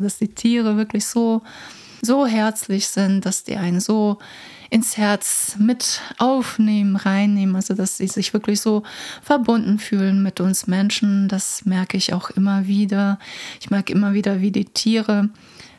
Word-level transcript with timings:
dass 0.00 0.18
die 0.18 0.34
Tiere 0.34 0.76
wirklich 0.76 1.06
so, 1.06 1.42
so 2.02 2.26
herzlich 2.26 2.88
sind, 2.88 3.26
dass 3.26 3.44
die 3.44 3.56
einen 3.56 3.80
so 3.80 4.18
ins 4.70 4.96
Herz 4.96 5.56
mit 5.58 6.00
aufnehmen, 6.18 6.94
reinnehmen, 6.94 7.56
also 7.56 7.74
dass 7.74 7.96
sie 7.96 8.06
sich 8.06 8.32
wirklich 8.32 8.60
so 8.60 8.84
verbunden 9.20 9.78
fühlen 9.80 10.22
mit 10.22 10.40
uns 10.40 10.68
Menschen. 10.68 11.28
Das 11.28 11.64
merke 11.64 11.96
ich 11.96 12.12
auch 12.14 12.30
immer 12.30 12.68
wieder. 12.68 13.18
Ich 13.60 13.70
merke 13.70 13.92
immer 13.92 14.14
wieder, 14.14 14.40
wie 14.40 14.52
die 14.52 14.66
Tiere 14.66 15.28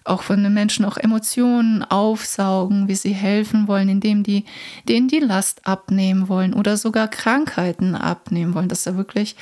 auch 0.03 0.23
von 0.23 0.43
den 0.43 0.53
Menschen 0.53 0.83
auch 0.83 0.97
Emotionen 0.97 1.83
aufsaugen, 1.83 2.87
wie 2.87 2.95
sie 2.95 3.13
helfen 3.13 3.67
wollen, 3.67 3.87
indem 3.87 4.23
die 4.23 4.45
denen 4.89 5.07
die 5.07 5.19
Last 5.19 5.65
abnehmen 5.65 6.27
wollen 6.27 6.53
oder 6.53 6.75
sogar 6.75 7.07
Krankheiten 7.07 7.95
abnehmen 7.95 8.53
wollen, 8.53 8.69
dass 8.69 8.87
er 8.87 8.97
wirklich 8.97 9.35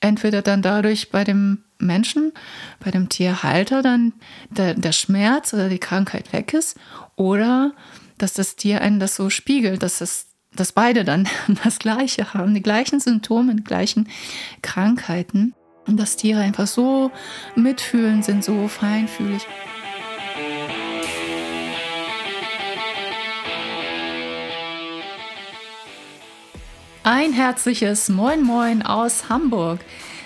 entweder 0.00 0.42
dann 0.42 0.62
dadurch 0.62 1.10
bei 1.10 1.24
dem 1.24 1.64
Menschen, 1.80 2.32
bei 2.78 2.90
dem 2.90 3.08
Tierhalter 3.08 3.82
dann 3.82 4.12
der, 4.50 4.74
der 4.74 4.92
Schmerz 4.92 5.52
oder 5.54 5.68
die 5.68 5.78
Krankheit 5.78 6.32
weg 6.32 6.54
ist 6.54 6.78
oder 7.16 7.72
dass 8.18 8.34
das 8.34 8.56
Tier 8.56 8.80
einen 8.80 9.00
das 9.00 9.16
so 9.16 9.30
spiegelt, 9.30 9.82
dass 9.82 10.00
es 10.00 10.26
dass 10.54 10.72
beide 10.72 11.04
dann 11.04 11.28
das 11.64 11.78
Gleiche 11.78 12.34
haben, 12.34 12.54
die 12.54 12.62
gleichen 12.62 13.00
Symptome, 13.00 13.54
die 13.54 13.64
gleichen 13.64 14.08
Krankheiten 14.62 15.54
und 15.86 15.98
dass 15.98 16.16
Tiere 16.16 16.40
einfach 16.40 16.66
so 16.66 17.10
mitfühlend 17.54 18.24
sind, 18.24 18.44
so 18.44 18.68
feinfühlig. 18.68 19.46
Ein 27.02 27.32
herzliches 27.32 28.10
Moin 28.10 28.42
Moin 28.42 28.82
aus 28.82 29.30
Hamburg. 29.30 29.80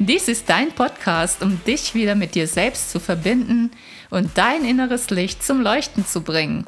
Dies 0.00 0.28
ist 0.28 0.48
dein 0.48 0.70
Podcast, 0.70 1.42
um 1.42 1.60
dich 1.64 1.92
wieder 1.92 2.14
mit 2.14 2.36
dir 2.36 2.46
selbst 2.46 2.92
zu 2.92 3.00
verbinden 3.00 3.72
und 4.10 4.30
dein 4.36 4.64
inneres 4.64 5.10
Licht 5.10 5.42
zum 5.42 5.60
Leuchten 5.60 6.06
zu 6.06 6.20
bringen. 6.20 6.64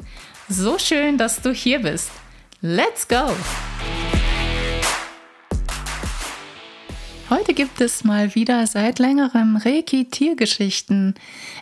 So 0.49 0.77
schön, 0.77 1.17
dass 1.17 1.41
du 1.41 1.53
hier 1.53 1.79
bist. 1.79 2.11
Let's 2.59 3.07
go! 3.07 3.33
Heute 7.29 7.53
gibt 7.53 7.79
es 7.79 8.03
mal 8.03 8.35
wieder 8.35 8.67
seit 8.67 8.99
längerem 8.99 9.55
Reiki-Tiergeschichten. 9.55 11.15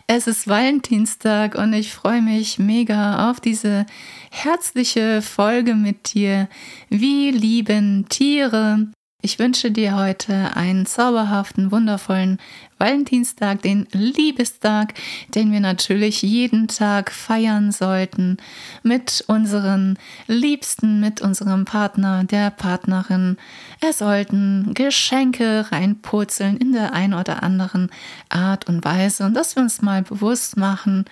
Es 0.08 0.26
ist 0.26 0.48
Valentinstag 0.48 1.54
und 1.54 1.74
ich 1.74 1.94
freue 1.94 2.24
mich 2.24 2.58
mega 2.58 3.30
auf 3.30 3.40
diese 3.40 3.86
herzliche 4.32 5.22
Folge 5.22 5.76
mit 5.76 6.16
dir. 6.16 6.50
Wie 6.90 7.30
lieben 7.30 8.08
Tiere? 8.10 8.88
Ich 9.22 9.38
wünsche 9.38 9.70
dir 9.70 9.98
heute 9.98 10.56
einen 10.56 10.86
zauberhaften, 10.86 11.74
wundervollen 11.74 12.40
Valentinstag, 12.78 13.62
den 13.62 13.86
Liebestag, 13.92 14.94
den 15.36 15.52
wir 15.52 15.60
natürlich 15.60 16.22
jeden 16.22 16.70
Tag 16.70 17.12
feiern 17.12 17.74
sollten 17.74 18.38
mit 18.82 19.26
unseren 19.28 20.00
Liebsten, 20.28 21.02
mit 21.02 21.20
unserem 21.20 21.66
Partner, 21.66 22.24
der 22.24 22.50
Partnerin. 22.50 23.36
Es 23.82 23.98
sollten 23.98 24.74
Geschenke 24.74 25.70
reinpurzeln 25.70 26.56
in 26.56 26.72
der 26.72 26.94
ein 26.94 27.14
oder 27.14 27.44
anderen 27.44 27.90
Art 28.30 28.70
und 28.70 28.86
Weise 28.86 29.26
und 29.26 29.34
dass 29.34 29.58
wir 29.58 29.64
uns 29.64 29.82
mal 29.82 30.02
bewusst 30.02 30.56
machen, 30.56 31.04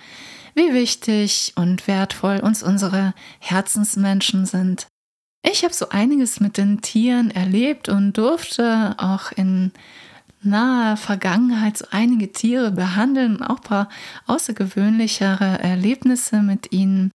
wie 0.54 0.72
wichtig 0.72 1.52
und 1.56 1.86
wertvoll 1.86 2.40
uns 2.40 2.62
unsere 2.62 3.12
Herzensmenschen 3.38 4.46
sind. 4.46 4.86
Ich 5.50 5.64
habe 5.64 5.72
so 5.72 5.88
einiges 5.88 6.40
mit 6.40 6.58
den 6.58 6.82
Tieren 6.82 7.30
erlebt 7.30 7.88
und 7.88 8.12
durfte 8.18 8.94
auch 8.98 9.32
in 9.32 9.72
naher 10.42 10.98
Vergangenheit 10.98 11.78
so 11.78 11.86
einige 11.90 12.30
Tiere 12.32 12.70
behandeln, 12.70 13.42
auch 13.42 13.56
ein 13.56 13.62
paar 13.62 13.88
außergewöhnlichere 14.26 15.58
Erlebnisse 15.60 16.42
mit 16.42 16.72
ihnen 16.72 17.10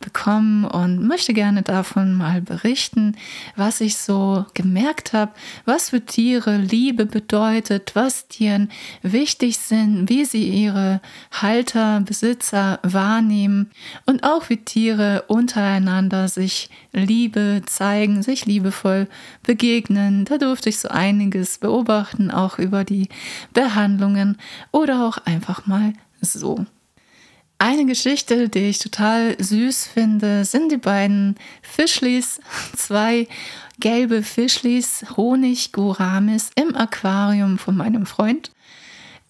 bekommen 0.00 0.64
und 0.64 1.06
möchte 1.06 1.34
gerne 1.34 1.62
davon 1.62 2.14
mal 2.14 2.40
berichten, 2.40 3.16
was 3.56 3.80
ich 3.80 3.96
so 3.96 4.46
gemerkt 4.54 5.12
habe, 5.12 5.32
was 5.64 5.90
für 5.90 6.04
Tiere 6.04 6.56
Liebe 6.56 7.06
bedeutet, 7.06 7.92
was 7.94 8.28
Tieren 8.28 8.70
wichtig 9.02 9.58
sind, 9.58 10.08
wie 10.08 10.24
sie 10.24 10.48
ihre 10.48 11.00
Halter, 11.32 12.00
Besitzer 12.00 12.78
wahrnehmen 12.82 13.70
und 14.06 14.24
auch 14.24 14.48
wie 14.48 14.58
Tiere 14.58 15.24
untereinander 15.28 16.28
sich 16.28 16.70
Liebe 16.92 17.62
zeigen, 17.66 18.22
sich 18.22 18.46
liebevoll 18.46 19.08
begegnen. 19.42 20.24
Da 20.24 20.38
durfte 20.38 20.68
ich 20.68 20.78
so 20.78 20.88
einiges 20.88 21.58
beobachten, 21.58 22.30
auch 22.30 22.58
über 22.58 22.84
die 22.84 23.08
Behandlungen 23.52 24.38
oder 24.70 25.06
auch 25.06 25.18
einfach 25.18 25.66
mal 25.66 25.92
so. 26.20 26.66
Eine 27.60 27.86
Geschichte, 27.86 28.48
die 28.48 28.68
ich 28.68 28.78
total 28.78 29.36
süß 29.42 29.88
finde, 29.88 30.44
sind 30.44 30.70
die 30.70 30.76
beiden 30.76 31.34
Fischlis, 31.60 32.40
zwei 32.76 33.26
gelbe 33.80 34.22
Fischlis, 34.22 35.04
Honig 35.16 35.72
Guramis 35.72 36.50
im 36.54 36.76
Aquarium 36.76 37.58
von 37.58 37.76
meinem 37.76 38.06
Freund. 38.06 38.52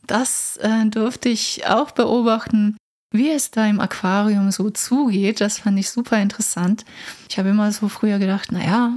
Das 0.06 0.58
äh, 0.58 0.86
durfte 0.86 1.30
ich 1.30 1.66
auch 1.66 1.90
beobachten, 1.90 2.76
wie 3.12 3.30
es 3.30 3.50
da 3.50 3.66
im 3.66 3.80
Aquarium 3.80 4.50
so 4.50 4.68
zugeht. 4.68 5.40
Das 5.40 5.60
fand 5.60 5.78
ich 5.78 5.88
super 5.88 6.20
interessant. 6.20 6.84
Ich 7.30 7.38
habe 7.38 7.48
immer 7.48 7.72
so 7.72 7.88
früher 7.88 8.18
gedacht, 8.18 8.52
naja, 8.52 8.96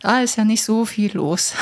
da 0.00 0.22
ist 0.22 0.36
ja 0.36 0.44
nicht 0.44 0.64
so 0.64 0.86
viel 0.86 1.12
los. 1.12 1.52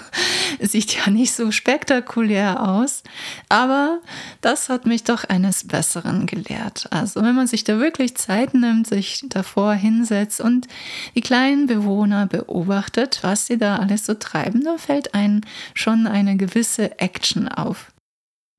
Sieht 0.60 0.94
ja 0.94 1.10
nicht 1.10 1.32
so 1.32 1.50
spektakulär 1.50 2.62
aus. 2.62 3.02
Aber 3.48 4.00
das 4.42 4.68
hat 4.68 4.84
mich 4.84 5.04
doch 5.04 5.24
eines 5.24 5.66
Besseren 5.66 6.26
gelehrt. 6.26 6.86
Also 6.90 7.22
wenn 7.22 7.34
man 7.34 7.46
sich 7.46 7.64
da 7.64 7.78
wirklich 7.80 8.14
Zeit 8.16 8.52
nimmt, 8.52 8.86
sich 8.86 9.24
davor 9.28 9.72
hinsetzt 9.72 10.40
und 10.40 10.68
die 11.14 11.22
kleinen 11.22 11.66
Bewohner 11.66 12.26
beobachtet, 12.26 13.20
was 13.22 13.46
sie 13.46 13.56
da 13.56 13.76
alles 13.76 14.04
so 14.04 14.14
treiben, 14.14 14.62
dann 14.62 14.78
fällt 14.78 15.14
einem 15.14 15.40
schon 15.72 16.06
eine 16.06 16.36
gewisse 16.36 16.98
Action 16.98 17.48
auf. 17.48 17.90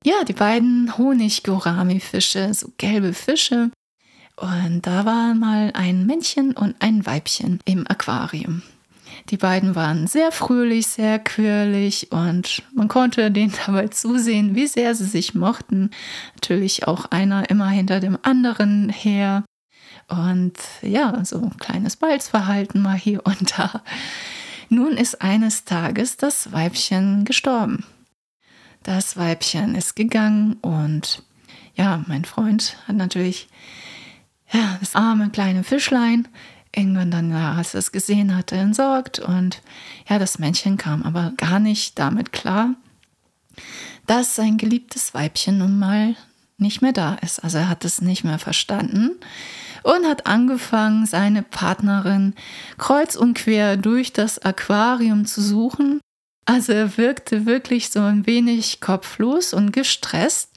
Ja, 0.04 0.24
die 0.24 0.32
beiden 0.32 0.96
Honig-Gorami-Fische, 0.98 2.52
so 2.52 2.72
gelbe 2.78 3.12
Fische. 3.12 3.70
Und 4.36 4.86
da 4.86 5.04
war 5.04 5.34
mal 5.34 5.70
ein 5.74 6.06
Männchen 6.06 6.52
und 6.52 6.74
ein 6.80 7.04
Weibchen 7.06 7.60
im 7.64 7.86
Aquarium. 7.86 8.62
Die 9.28 9.36
beiden 9.36 9.74
waren 9.74 10.06
sehr 10.06 10.32
fröhlich, 10.32 10.86
sehr 10.86 11.18
quirlig 11.18 12.10
und 12.10 12.62
man 12.74 12.88
konnte 12.88 13.30
denen 13.30 13.52
dabei 13.66 13.88
zusehen, 13.88 14.54
wie 14.54 14.66
sehr 14.66 14.94
sie 14.94 15.04
sich 15.04 15.34
mochten. 15.34 15.90
Natürlich 16.34 16.86
auch 16.88 17.06
einer 17.06 17.50
immer 17.50 17.68
hinter 17.68 18.00
dem 18.00 18.18
anderen 18.22 18.88
her. 18.88 19.44
Und 20.08 20.54
ja, 20.82 21.24
so 21.24 21.40
ein 21.42 21.56
kleines 21.58 21.96
Balzverhalten 21.96 22.82
mal 22.82 22.96
hier 22.96 23.24
und 23.24 23.58
da. 23.58 23.82
Nun 24.68 24.92
ist 24.96 25.22
eines 25.22 25.64
Tages 25.64 26.16
das 26.16 26.52
Weibchen 26.52 27.24
gestorben. 27.24 27.84
Das 28.82 29.16
Weibchen 29.16 29.74
ist 29.74 29.94
gegangen 29.94 30.54
und 30.62 31.22
ja, 31.74 32.02
mein 32.06 32.24
Freund 32.24 32.76
hat 32.88 32.96
natürlich 32.96 33.48
ja, 34.52 34.76
das 34.80 34.96
arme 34.96 35.30
kleine 35.30 35.64
Fischlein 35.64 36.28
irgendwann 36.74 37.10
dann, 37.10 37.32
als 37.32 37.74
er 37.74 37.78
es 37.80 37.92
gesehen 37.92 38.36
hatte, 38.36 38.56
entsorgt. 38.56 39.18
Und 39.18 39.62
ja, 40.08 40.18
das 40.18 40.38
Männchen 40.38 40.76
kam 40.76 41.02
aber 41.02 41.32
gar 41.36 41.58
nicht 41.58 41.98
damit 41.98 42.32
klar, 42.32 42.74
dass 44.06 44.36
sein 44.36 44.56
geliebtes 44.56 45.14
Weibchen 45.14 45.58
nun 45.58 45.78
mal 45.78 46.16
nicht 46.58 46.82
mehr 46.82 46.92
da 46.92 47.14
ist. 47.14 47.42
Also 47.42 47.58
er 47.58 47.68
hat 47.68 47.84
es 47.84 48.02
nicht 48.02 48.24
mehr 48.24 48.38
verstanden 48.38 49.12
und 49.82 50.06
hat 50.06 50.26
angefangen, 50.26 51.06
seine 51.06 51.42
Partnerin 51.42 52.34
kreuz 52.76 53.16
und 53.16 53.34
quer 53.34 53.76
durch 53.76 54.12
das 54.12 54.38
Aquarium 54.38 55.24
zu 55.26 55.40
suchen. 55.40 56.00
Also 56.44 56.72
er 56.72 56.96
wirkte 56.96 57.46
wirklich 57.46 57.90
so 57.90 58.00
ein 58.00 58.26
wenig 58.26 58.80
kopflos 58.80 59.54
und 59.54 59.72
gestresst 59.72 60.50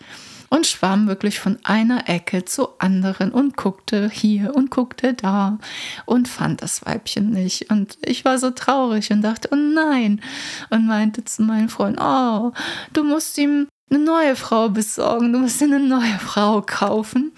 und 0.54 0.68
schwamm 0.68 1.08
wirklich 1.08 1.40
von 1.40 1.58
einer 1.64 2.08
Ecke 2.08 2.46
zur 2.46 2.76
anderen 2.78 3.32
und 3.32 3.58
guckte 3.58 4.08
hier 4.08 4.54
und 4.54 4.70
guckte 4.70 5.16
da 5.16 5.58
und 6.06 6.28
fand 6.28 6.62
das 6.62 6.86
Weibchen 6.86 7.32
nicht. 7.32 7.72
Und 7.72 7.98
ich 8.06 8.24
war 8.24 8.38
so 8.38 8.52
traurig 8.52 9.12
und 9.12 9.24
dachte, 9.24 9.50
oh 9.52 9.56
nein. 9.56 10.22
Und 10.70 10.86
meinte 10.86 11.26
zu 11.26 11.42
meinem 11.42 11.70
Freund, 11.70 11.98
oh, 12.00 12.52
du 12.94 13.04
musst 13.04 13.36
ihm 13.40 13.68
eine 13.90 13.98
neue 13.98 14.36
Frau 14.36 14.70
besorgen, 14.70 15.34
du 15.34 15.40
musst 15.40 15.60
ihm 15.60 15.74
eine 15.74 15.88
neue 15.88 16.20
Frau 16.20 16.62
kaufen. 16.62 17.32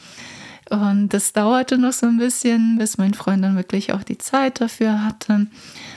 Und 0.69 1.13
das 1.13 1.31
dauerte 1.31 1.77
noch 1.77 1.93
so 1.93 2.07
ein 2.07 2.17
bisschen, 2.17 2.77
bis 2.77 2.97
mein 2.97 3.13
Freund 3.13 3.45
dann 3.45 3.55
wirklich 3.55 3.93
auch 3.93 4.03
die 4.03 4.17
Zeit 4.17 4.59
dafür 4.59 5.05
hatte. 5.05 5.33
Ein 5.33 5.51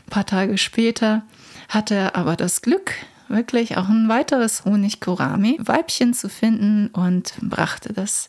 paar 0.08 0.26
Tage 0.26 0.56
später 0.56 1.22
hatte 1.68 1.96
er 1.96 2.14
aber 2.14 2.36
das 2.36 2.62
Glück, 2.62 2.92
wirklich 3.28 3.76
auch 3.76 3.88
ein 3.88 4.08
weiteres 4.08 4.64
Honig-Korami-Weibchen 4.64 6.14
zu 6.14 6.28
finden 6.28 6.88
und 6.88 7.34
brachte 7.42 7.92
das 7.92 8.28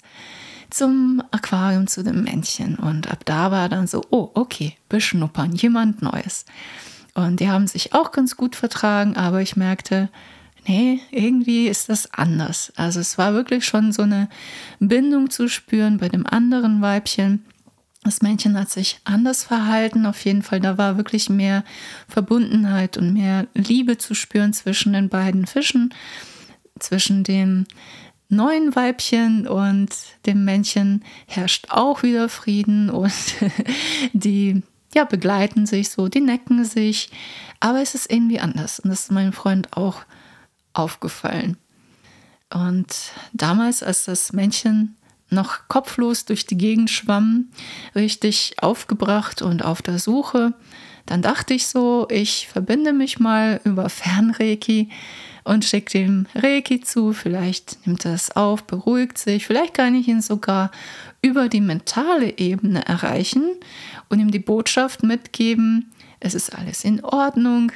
zum 0.69 1.24
Aquarium 1.31 1.88
zu 1.88 2.04
dem 2.04 2.24
Männchen. 2.24 2.75
Und 2.75 3.10
ab 3.10 3.25
da 3.25 3.51
war 3.51 3.69
dann 3.69 3.88
so, 3.88 4.04
oh, 4.12 4.30
okay, 4.34 4.75
beschnuppern, 4.88 5.54
jemand 5.54 6.01
Neues. 6.01 6.46
Und 7.16 7.40
die 7.40 7.50
haben 7.50 7.68
sich 7.68 7.94
auch 7.94 8.12
ganz 8.12 8.38
gut 8.38 8.56
vertragen, 8.56 9.18
aber 9.18 9.42
ich 9.42 9.56
merkte, 9.56 10.10
nee, 10.68 11.00
irgendwie 11.12 11.68
ist 11.68 11.90
das 11.90 12.13
anders. 12.13 12.72
Also 12.75 13.00
es 13.00 13.18
war 13.18 13.34
wirklich 13.34 13.66
schon 13.66 13.92
so 13.92 14.04
eine 14.04 14.30
Bindung 14.80 15.30
zu 15.30 15.48
spüren 15.48 15.98
bei 15.98 16.10
dem 16.10 16.25
anderen 16.25 16.81
Weibchen. 16.81 17.46
Das 18.10 18.24
Männchen 18.24 18.58
hat 18.58 18.72
sich 18.72 19.00
anders 19.04 19.44
verhalten, 19.44 20.08
auf 20.08 20.26
jeden 20.26 20.42
Fall. 20.42 20.60
Da 20.60 20.80
war 20.80 20.98
wirklich 20.98 21.30
mehr 21.30 21.64
Verbundenheit 22.08 22.98
und 22.98 23.14
mehr 23.14 23.46
Liebe 23.54 24.00
zu 24.00 24.16
spüren 24.16 24.52
zwischen 24.52 24.94
den 24.94 25.10
beiden 25.10 25.46
Fischen, 25.46 25.94
zwischen 26.80 27.24
dem 27.24 27.68
neuen 28.28 28.76
Weibchen 28.76 29.48
und 29.48 29.90
dem 30.26 30.44
Männchen 30.44 31.04
herrscht 31.28 31.68
auch 31.70 32.02
wieder 32.02 32.30
Frieden 32.30 32.90
und 32.90 33.14
die 34.14 34.64
ja, 34.96 35.04
begleiten 35.04 35.68
sich 35.68 35.92
so, 35.92 36.08
die 36.08 36.22
necken 36.22 36.66
sich, 36.66 37.12
aber 37.60 37.80
es 37.80 37.94
ist 37.94 38.12
irgendwie 38.12 38.40
anders 38.40 38.80
und 38.80 38.90
das 38.90 39.02
ist 39.02 39.12
meinem 39.12 39.34
Freund 39.34 39.78
auch 39.78 40.02
aufgefallen. 40.74 41.58
Und 42.52 42.88
damals, 43.34 43.84
als 43.84 44.06
das 44.06 44.34
Männchen 44.34 44.96
noch 45.30 45.68
kopflos 45.68 46.26
durch 46.26 46.46
die 46.46 46.58
Gegend 46.58 46.90
schwamm, 46.90 47.50
richtig 47.96 48.56
aufgebracht 48.62 49.42
und 49.42 49.64
auf 49.64 49.81
der 49.81 50.00
Suche, 50.00 50.54
dann 51.06 51.22
dachte 51.22 51.54
ich 51.54 51.68
so, 51.68 52.08
ich 52.10 52.48
verbinde 52.48 52.94
mich 52.94 53.20
mal 53.20 53.62
über 53.64 53.90
Fernreiki 53.90 54.90
und 55.44 55.66
schicke 55.66 55.92
dem 55.92 56.28
Reiki 56.36 56.81
zu. 56.81 57.14
Vielleicht 57.14 57.86
nimmt 57.88 58.06
er 58.06 58.14
es 58.14 58.36
auf, 58.36 58.64
beruhigt 58.66 59.18
sich. 59.18 59.48
Vielleicht 59.48 59.74
kann 59.74 59.96
ich 59.96 60.08
ihn 60.08 60.22
sogar 60.22 60.70
über 61.24 61.50
die 61.50 61.62
mentale 61.62 62.38
Ebene 62.38 62.86
erreichen 62.86 63.44
und 64.10 64.20
ihm 64.20 64.30
die 64.30 64.40
Botschaft 64.40 65.02
mitgeben, 65.02 65.92
es 66.20 66.34
ist 66.34 66.54
alles 66.56 66.84
in 66.84 67.04
Ordnung. 67.04 67.72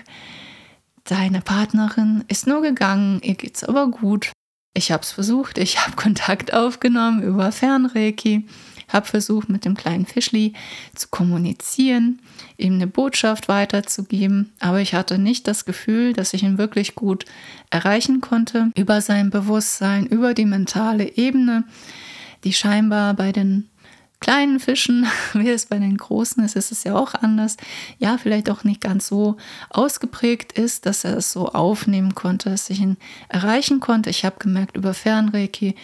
Deine 1.05 1.41
Partnerin 1.41 2.23
ist 2.27 2.45
nur 2.45 2.61
gegangen, 2.61 3.19
ihr 3.23 3.35
geht's 3.35 3.63
aber 3.63 3.87
gut. 3.87 4.31
Ich 4.75 4.91
habe 4.91 5.03
es 5.03 5.11
versucht, 5.11 5.59
ich 5.59 5.85
habe 5.85 5.95
Kontakt 5.95 6.53
aufgenommen 6.53 7.21
über 7.21 7.51
Fernreiki, 7.51 8.47
habe 8.89 9.05
versucht, 9.05 9.47
mit 9.47 9.65
dem 9.65 9.75
kleinen 9.75 10.07
Fischli 10.07 10.53
zu 10.95 11.09
kommunizieren, 11.09 12.19
ihm 12.57 12.73
eine 12.73 12.87
Botschaft 12.87 13.47
weiterzugeben, 13.47 14.51
aber 14.59 14.81
ich 14.81 14.95
hatte 14.95 15.19
nicht 15.19 15.47
das 15.47 15.65
Gefühl, 15.65 16.13
dass 16.13 16.33
ich 16.33 16.41
ihn 16.41 16.57
wirklich 16.57 16.95
gut 16.95 17.25
erreichen 17.69 18.19
konnte. 18.19 18.71
Über 18.75 19.01
sein 19.01 19.29
Bewusstsein, 19.29 20.07
über 20.07 20.33
die 20.33 20.45
mentale 20.45 21.17
Ebene, 21.17 21.65
die 22.43 22.53
scheinbar 22.53 23.13
bei 23.13 23.31
den 23.31 23.69
kleinen 24.23 24.59
Fischen, 24.59 25.05
wie 25.33 25.49
es 25.49 25.67
bei 25.67 25.77
den 25.77 25.97
großen 25.97 26.43
ist, 26.43 26.55
ist 26.55 26.71
es 26.71 26.83
ja 26.85 26.95
auch 26.95 27.13
anders. 27.13 27.57
Ja, 27.99 28.17
vielleicht 28.17 28.49
auch 28.49 28.63
nicht 28.63 28.81
ganz 28.81 29.07
so 29.07 29.37
ausgeprägt 29.69 30.53
ist, 30.53 30.85
dass 30.85 31.03
er 31.03 31.17
es 31.17 31.31
so 31.31 31.49
aufnehmen 31.49 32.15
konnte, 32.15 32.49
dass 32.49 32.69
ich 32.69 32.79
ihn 32.79 32.97
erreichen 33.27 33.79
konnte. 33.81 34.09
Ich 34.09 34.25
habe 34.25 34.37
gemerkt, 34.39 34.77
über 34.77 34.93
Fernreiki 34.93 35.75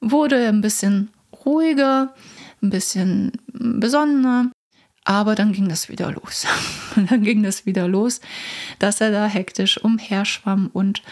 wurde 0.00 0.42
er 0.42 0.48
ein 0.48 0.62
bisschen 0.62 1.10
ruhiger, 1.44 2.14
ein 2.62 2.70
bisschen 2.70 3.32
besonnener. 3.52 4.50
Aber 5.06 5.34
dann 5.34 5.52
ging 5.52 5.68
das 5.68 5.90
wieder 5.90 6.10
los. 6.10 6.46
dann 7.10 7.22
ging 7.22 7.42
das 7.42 7.66
wieder 7.66 7.86
los, 7.86 8.22
dass 8.78 9.02
er 9.02 9.10
da 9.10 9.26
hektisch 9.26 9.76
umherschwamm 9.76 10.70
und 10.72 11.02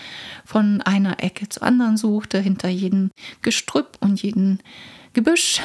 von 0.46 0.80
einer 0.80 1.22
Ecke 1.22 1.50
zur 1.50 1.64
anderen 1.64 1.98
suchte, 1.98 2.40
hinter 2.40 2.70
jedem 2.70 3.10
Gestrüpp 3.42 3.98
und 4.00 4.22
jedem 4.22 4.60
Gebüsch 5.12 5.60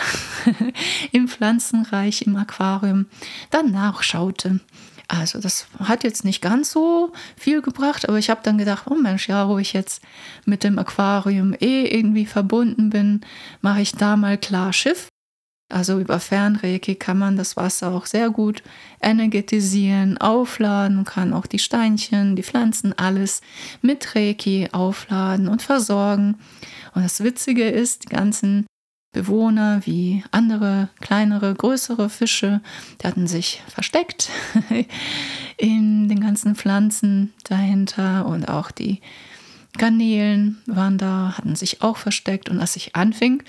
im 1.12 1.28
Pflanzenreich, 1.28 2.24
im 2.24 2.36
Aquarium, 2.36 3.08
dann 3.50 3.72
nachschaute. 3.72 4.60
Also 5.08 5.40
das 5.40 5.68
hat 5.80 6.04
jetzt 6.04 6.26
nicht 6.26 6.42
ganz 6.42 6.72
so 6.72 7.14
viel 7.38 7.62
gebracht, 7.62 8.08
aber 8.10 8.18
ich 8.18 8.30
habe 8.30 8.42
dann 8.44 8.58
gedacht, 8.58 8.88
oh 8.90 8.96
Mensch, 8.96 9.30
ja, 9.30 9.48
wo 9.48 9.58
ich 9.58 9.72
jetzt 9.72 10.02
mit 10.46 10.64
dem 10.64 10.78
Aquarium 10.78 11.54
eh 11.54 11.86
irgendwie 11.86 12.26
verbunden 12.26 12.90
bin, 12.90 13.22
mache 13.62 13.82
ich 13.82 13.94
da 13.94 14.18
mal 14.18 14.38
klar 14.38 14.74
Schiff. 14.74 15.08
Also 15.70 16.00
über 16.00 16.20
Fernreiki 16.20 16.96
kann 16.96 17.18
man 17.18 17.36
das 17.36 17.58
Wasser 17.58 17.92
auch 17.92 18.06
sehr 18.06 18.30
gut 18.30 18.64
energetisieren, 19.02 20.18
aufladen, 20.18 21.04
kann 21.04 21.34
auch 21.34 21.46
die 21.46 21.60
Steinchen, 21.60 22.38
die 22.38 22.44
Pflanzen, 22.44 22.98
alles 22.98 23.42
mit 23.82 24.16
Reiki 24.16 24.70
aufladen 24.72 25.50
und 25.50 25.62
versorgen. 25.62 26.38
Und 26.96 27.04
das 27.04 27.22
Witzige 27.22 27.68
ist, 27.68 28.06
die 28.06 28.16
ganzen 28.16 28.66
Bewohner 29.18 29.82
wie 29.84 30.24
andere 30.30 30.90
kleinere, 31.02 31.56
größere 31.56 32.08
Fische, 32.08 32.62
die 33.02 33.08
hatten 33.08 33.26
sich 33.26 33.64
versteckt 33.68 34.30
in 35.58 36.08
den 36.08 36.20
ganzen 36.20 36.54
Pflanzen 36.54 37.34
dahinter 37.44 38.28
und 38.28 38.48
auch 38.48 38.70
die 38.70 39.02
Garnelen 39.80 40.62
waren 40.68 41.00
da, 41.00 41.34
hatten 41.36 41.56
sich 41.56 41.82
auch 41.82 41.98
versteckt 41.98 42.48
und 42.50 42.60
als 42.60 42.76
ich 42.76 42.96
anfing 42.96 43.42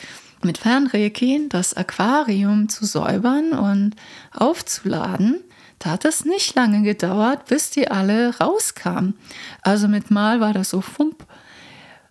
mit 0.43 0.56
Fernreiki 0.56 1.49
das 1.50 1.75
Aquarium 1.75 2.70
zu 2.70 2.87
säubern 2.87 3.53
und 3.53 3.94
aufzuladen, 4.32 5.41
da 5.81 5.91
hat 5.91 6.06
es 6.06 6.25
nicht 6.25 6.55
lange 6.55 6.82
gedauert, 6.82 7.44
bis 7.44 7.70
die 7.70 7.91
alle 7.91 8.38
rauskamen. 8.38 9.19
Also 9.61 9.87
mit 9.87 10.11
Mal 10.11 10.41
war 10.41 10.55
das 10.55 10.70
so 10.70 10.81
fump 10.81 11.26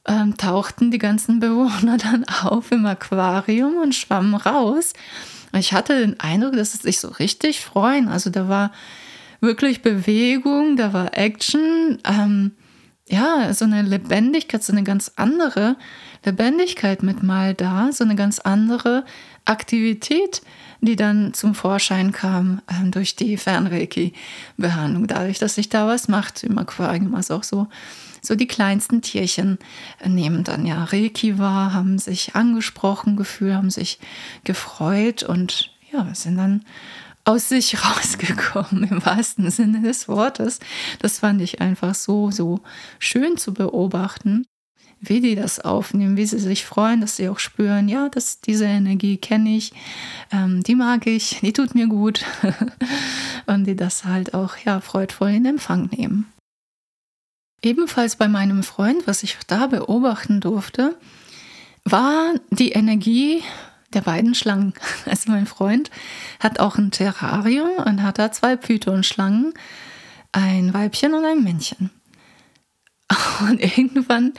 ähm, 0.07 0.37
tauchten 0.37 0.91
die 0.91 0.97
ganzen 0.97 1.39
Bewohner 1.39 1.97
dann 2.01 2.25
auf 2.25 2.71
im 2.71 2.85
Aquarium 2.85 3.77
und 3.77 3.95
schwammen 3.95 4.35
raus. 4.35 4.93
Ich 5.53 5.73
hatte 5.73 5.99
den 5.99 6.19
Eindruck, 6.19 6.53
dass 6.53 6.73
sie 6.73 6.79
sich 6.79 6.99
so 6.99 7.09
richtig 7.09 7.61
freuen. 7.61 8.07
Also 8.07 8.29
da 8.29 8.47
war 8.49 8.71
wirklich 9.39 9.81
Bewegung, 9.81 10.77
da 10.77 10.93
war 10.93 11.17
Action, 11.17 11.99
ähm, 12.05 12.51
ja, 13.09 13.53
so 13.53 13.65
eine 13.65 13.83
Lebendigkeit, 13.83 14.63
so 14.63 14.73
eine 14.73 14.83
ganz 14.83 15.13
andere 15.15 15.77
Lebendigkeit 16.25 17.03
mit 17.03 17.23
mal 17.23 17.53
da, 17.53 17.89
so 17.93 18.03
eine 18.03 18.15
ganz 18.15 18.39
andere 18.39 19.05
Aktivität, 19.45 20.41
die 20.81 20.97
dann 20.97 21.33
zum 21.33 21.55
Vorschein 21.55 22.11
kam 22.11 22.61
ähm, 22.69 22.91
durch 22.91 23.15
die 23.15 23.37
Fernreiki-Behandlung, 23.37 25.07
dadurch, 25.07 25.39
dass 25.39 25.55
sich 25.55 25.69
da 25.69 25.87
was 25.87 26.09
macht 26.09 26.43
im 26.43 26.57
Aquarium, 26.57 27.15
also 27.15 27.35
auch 27.35 27.43
so 27.43 27.67
so 28.27 28.35
die 28.35 28.47
kleinsten 28.47 29.01
Tierchen 29.01 29.57
nehmen 30.05 30.43
dann 30.43 30.65
ja 30.65 30.83
Reiki 30.83 31.39
wahr, 31.39 31.73
haben 31.73 31.97
sich 31.97 32.35
angesprochen 32.35 33.15
gefühlt, 33.15 33.53
haben 33.53 33.69
sich 33.69 33.99
gefreut 34.43 35.23
und 35.23 35.71
ja, 35.91 36.13
sind 36.13 36.37
dann 36.37 36.65
aus 37.23 37.47
sich 37.47 37.77
rausgekommen 37.85 38.83
im 38.83 39.05
wahrsten 39.05 39.49
Sinne 39.49 39.81
des 39.81 40.09
Wortes. 40.09 40.59
Das 40.99 41.19
fand 41.19 41.41
ich 41.41 41.61
einfach 41.61 41.95
so, 41.95 42.29
so 42.29 42.59
schön 42.99 43.37
zu 43.37 43.53
beobachten, 43.53 44.45
wie 44.99 45.21
die 45.21 45.35
das 45.35 45.59
aufnehmen, 45.59 46.17
wie 46.17 46.25
sie 46.25 46.39
sich 46.39 46.65
freuen, 46.65 46.99
dass 46.99 47.15
sie 47.15 47.29
auch 47.29 47.39
spüren, 47.39 47.87
ja, 47.87 48.09
dass 48.09 48.41
diese 48.41 48.65
Energie 48.65 49.17
kenne 49.17 49.55
ich, 49.55 49.71
ähm, 50.31 50.63
die 50.63 50.75
mag 50.75 51.07
ich, 51.07 51.39
die 51.41 51.53
tut 51.53 51.75
mir 51.75 51.87
gut 51.87 52.25
und 53.45 53.65
die 53.65 53.75
das 53.75 54.03
halt 54.03 54.33
auch 54.33 54.57
ja 54.57 54.81
freudvoll 54.81 55.29
in 55.29 55.45
Empfang 55.45 55.89
nehmen. 55.95 56.25
Ebenfalls 57.61 58.15
bei 58.15 58.27
meinem 58.27 58.63
Freund, 58.63 59.07
was 59.07 59.23
ich 59.23 59.37
da 59.47 59.67
beobachten 59.67 60.41
durfte, 60.41 60.95
war 61.83 62.33
die 62.51 62.71
Energie 62.71 63.43
der 63.93 64.01
beiden 64.01 64.35
Schlangen. 64.35 64.73
Also 65.05 65.31
mein 65.31 65.47
Freund 65.47 65.89
hat 66.39 66.59
auch 66.59 66.77
ein 66.77 66.91
Terrarium 66.91 67.69
und 67.85 68.03
hat 68.03 68.19
da 68.19 68.31
zwei 68.31 68.55
Pythonschlangen, 68.55 69.53
ein 70.31 70.73
Weibchen 70.73 71.13
und 71.13 71.25
ein 71.25 71.43
Männchen. 71.43 71.89
Und 73.39 73.61
irgendwann 73.61 74.33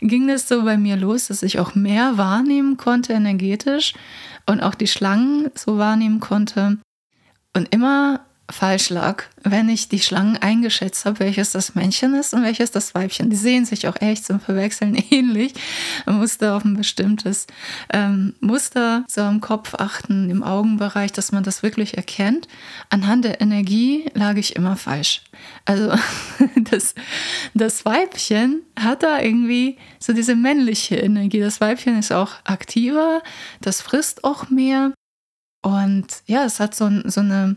ging 0.00 0.28
es 0.30 0.48
so 0.48 0.64
bei 0.64 0.76
mir 0.76 0.96
los, 0.96 1.28
dass 1.28 1.44
ich 1.44 1.60
auch 1.60 1.76
mehr 1.76 2.16
wahrnehmen 2.16 2.76
konnte 2.76 3.12
energetisch 3.12 3.94
und 4.46 4.62
auch 4.62 4.74
die 4.74 4.88
Schlangen 4.88 5.50
so 5.54 5.78
wahrnehmen 5.78 6.18
konnte. 6.18 6.78
Und 7.54 7.72
immer 7.72 8.26
falsch 8.50 8.90
lag, 8.90 9.24
wenn 9.42 9.68
ich 9.68 9.88
die 9.88 10.00
Schlangen 10.00 10.36
eingeschätzt 10.36 11.04
habe, 11.04 11.20
welches 11.20 11.52
das 11.52 11.74
Männchen 11.74 12.14
ist 12.14 12.34
und 12.34 12.42
welches 12.42 12.70
das 12.70 12.94
Weibchen. 12.94 13.30
Die 13.30 13.36
sehen 13.36 13.64
sich 13.64 13.88
auch 13.88 13.96
echt 14.00 14.24
zum 14.24 14.40
Verwechseln 14.40 14.94
ähnlich. 15.10 15.54
Man 16.06 16.18
musste 16.18 16.54
auf 16.54 16.64
ein 16.64 16.76
bestimmtes 16.76 17.46
ähm, 17.92 18.34
Muster 18.40 19.04
so 19.08 19.22
im 19.22 19.40
Kopf 19.40 19.74
achten, 19.74 20.30
im 20.30 20.42
Augenbereich, 20.42 21.12
dass 21.12 21.32
man 21.32 21.42
das 21.42 21.62
wirklich 21.62 21.96
erkennt. 21.96 22.48
Anhand 22.88 23.24
der 23.24 23.40
Energie 23.40 24.06
lag 24.14 24.36
ich 24.36 24.56
immer 24.56 24.76
falsch. 24.76 25.22
Also 25.64 25.92
das, 26.70 26.94
das 27.54 27.84
Weibchen 27.84 28.62
hat 28.78 29.02
da 29.02 29.20
irgendwie 29.20 29.78
so 29.98 30.12
diese 30.12 30.34
männliche 30.34 30.96
Energie. 30.96 31.40
Das 31.40 31.60
Weibchen 31.60 31.98
ist 31.98 32.12
auch 32.12 32.32
aktiver, 32.44 33.22
das 33.60 33.80
frisst 33.80 34.24
auch 34.24 34.50
mehr. 34.50 34.92
Und 35.62 36.06
ja, 36.26 36.44
es 36.44 36.58
hat 36.58 36.74
so, 36.74 36.90
so 37.04 37.20
eine 37.20 37.56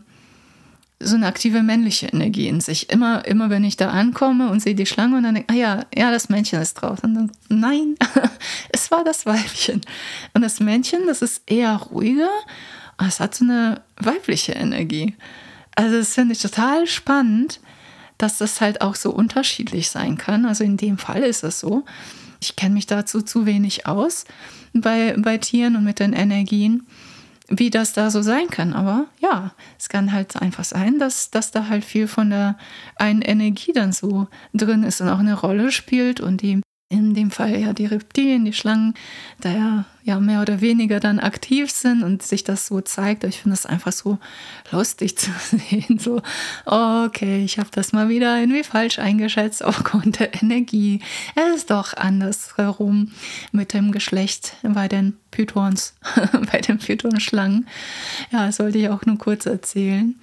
so 1.00 1.16
eine 1.16 1.26
aktive 1.26 1.62
männliche 1.62 2.06
Energie 2.06 2.48
in 2.48 2.60
sich. 2.60 2.90
Immer, 2.90 3.24
immer 3.26 3.50
wenn 3.50 3.64
ich 3.64 3.76
da 3.76 3.90
ankomme 3.90 4.50
und 4.50 4.60
sehe 4.60 4.74
die 4.74 4.86
Schlange 4.86 5.16
und 5.16 5.24
dann 5.24 5.34
denke, 5.34 5.52
ah 5.52 5.56
ja, 5.56 5.86
ja, 5.94 6.10
das 6.10 6.28
Männchen 6.28 6.60
ist 6.60 6.74
drauf. 6.74 7.02
Und 7.02 7.14
dann, 7.14 7.32
nein, 7.48 7.96
es 8.72 8.90
war 8.90 9.04
das 9.04 9.26
Weibchen. 9.26 9.80
Und 10.32 10.42
das 10.42 10.60
Männchen, 10.60 11.06
das 11.06 11.22
ist 11.22 11.42
eher 11.46 11.76
ruhiger, 11.76 12.30
aber 12.96 13.08
es 13.08 13.20
hat 13.20 13.34
so 13.34 13.44
eine 13.44 13.82
weibliche 13.96 14.52
Energie. 14.52 15.14
Also 15.74 15.98
das 15.98 16.14
finde 16.14 16.34
ich 16.34 16.42
total 16.42 16.86
spannend, 16.86 17.60
dass 18.18 18.38
das 18.38 18.60
halt 18.60 18.80
auch 18.80 18.94
so 18.94 19.10
unterschiedlich 19.10 19.90
sein 19.90 20.16
kann. 20.16 20.46
Also 20.46 20.64
in 20.64 20.76
dem 20.76 20.98
Fall 20.98 21.22
ist 21.22 21.42
es 21.42 21.60
so. 21.60 21.84
Ich 22.40 22.56
kenne 22.56 22.74
mich 22.74 22.86
dazu 22.86 23.22
zu 23.22 23.46
wenig 23.46 23.86
aus 23.86 24.24
bei, 24.72 25.14
bei 25.18 25.38
Tieren 25.38 25.76
und 25.76 25.84
mit 25.84 25.98
den 25.98 26.12
Energien 26.12 26.86
wie 27.48 27.70
das 27.70 27.92
da 27.92 28.10
so 28.10 28.22
sein 28.22 28.48
kann. 28.48 28.72
Aber 28.72 29.06
ja, 29.20 29.52
es 29.78 29.88
kann 29.88 30.12
halt 30.12 30.36
einfach 30.40 30.64
sein, 30.64 30.98
dass, 30.98 31.30
dass 31.30 31.50
da 31.50 31.68
halt 31.68 31.84
viel 31.84 32.08
von 32.08 32.30
der 32.30 32.56
einen 32.96 33.22
Energie 33.22 33.72
dann 33.72 33.92
so 33.92 34.28
drin 34.54 34.82
ist 34.82 35.00
und 35.00 35.08
auch 35.08 35.18
eine 35.18 35.34
Rolle 35.34 35.70
spielt 35.70 36.20
und 36.20 36.42
die 36.42 36.60
in 36.90 37.14
dem 37.14 37.30
Fall 37.30 37.58
ja 37.58 37.72
die 37.72 37.86
Reptilien, 37.86 38.44
die 38.44 38.52
Schlangen, 38.52 38.94
da 39.40 39.50
ja, 39.50 39.84
ja 40.04 40.20
mehr 40.20 40.42
oder 40.42 40.60
weniger 40.60 41.00
dann 41.00 41.18
aktiv 41.18 41.70
sind 41.70 42.02
und 42.02 42.22
sich 42.22 42.44
das 42.44 42.66
so 42.66 42.82
zeigt. 42.82 43.24
Ich 43.24 43.40
finde 43.40 43.54
es 43.54 43.64
einfach 43.64 43.92
so 43.92 44.18
lustig 44.70 45.16
zu 45.18 45.30
sehen. 45.38 45.98
So, 45.98 46.22
okay, 46.66 47.42
ich 47.42 47.58
habe 47.58 47.70
das 47.72 47.92
mal 47.92 48.08
wieder 48.10 48.38
irgendwie 48.38 48.62
falsch 48.64 48.98
eingeschätzt 48.98 49.64
aufgrund 49.64 50.18
der 50.20 50.42
Energie. 50.42 51.00
Es 51.34 51.56
ist 51.56 51.70
doch 51.70 51.94
andersherum 51.94 53.12
mit 53.50 53.72
dem 53.72 53.92
Geschlecht 53.92 54.54
bei 54.62 54.88
den 54.88 55.16
Pythons, 55.30 55.94
bei 56.52 56.60
den 56.60 56.78
Python-Schlangen. 56.78 57.66
Ja, 58.30 58.46
das 58.46 58.56
sollte 58.56 58.78
ich 58.78 58.88
auch 58.90 59.04
nur 59.06 59.18
kurz 59.18 59.46
erzählen. 59.46 60.14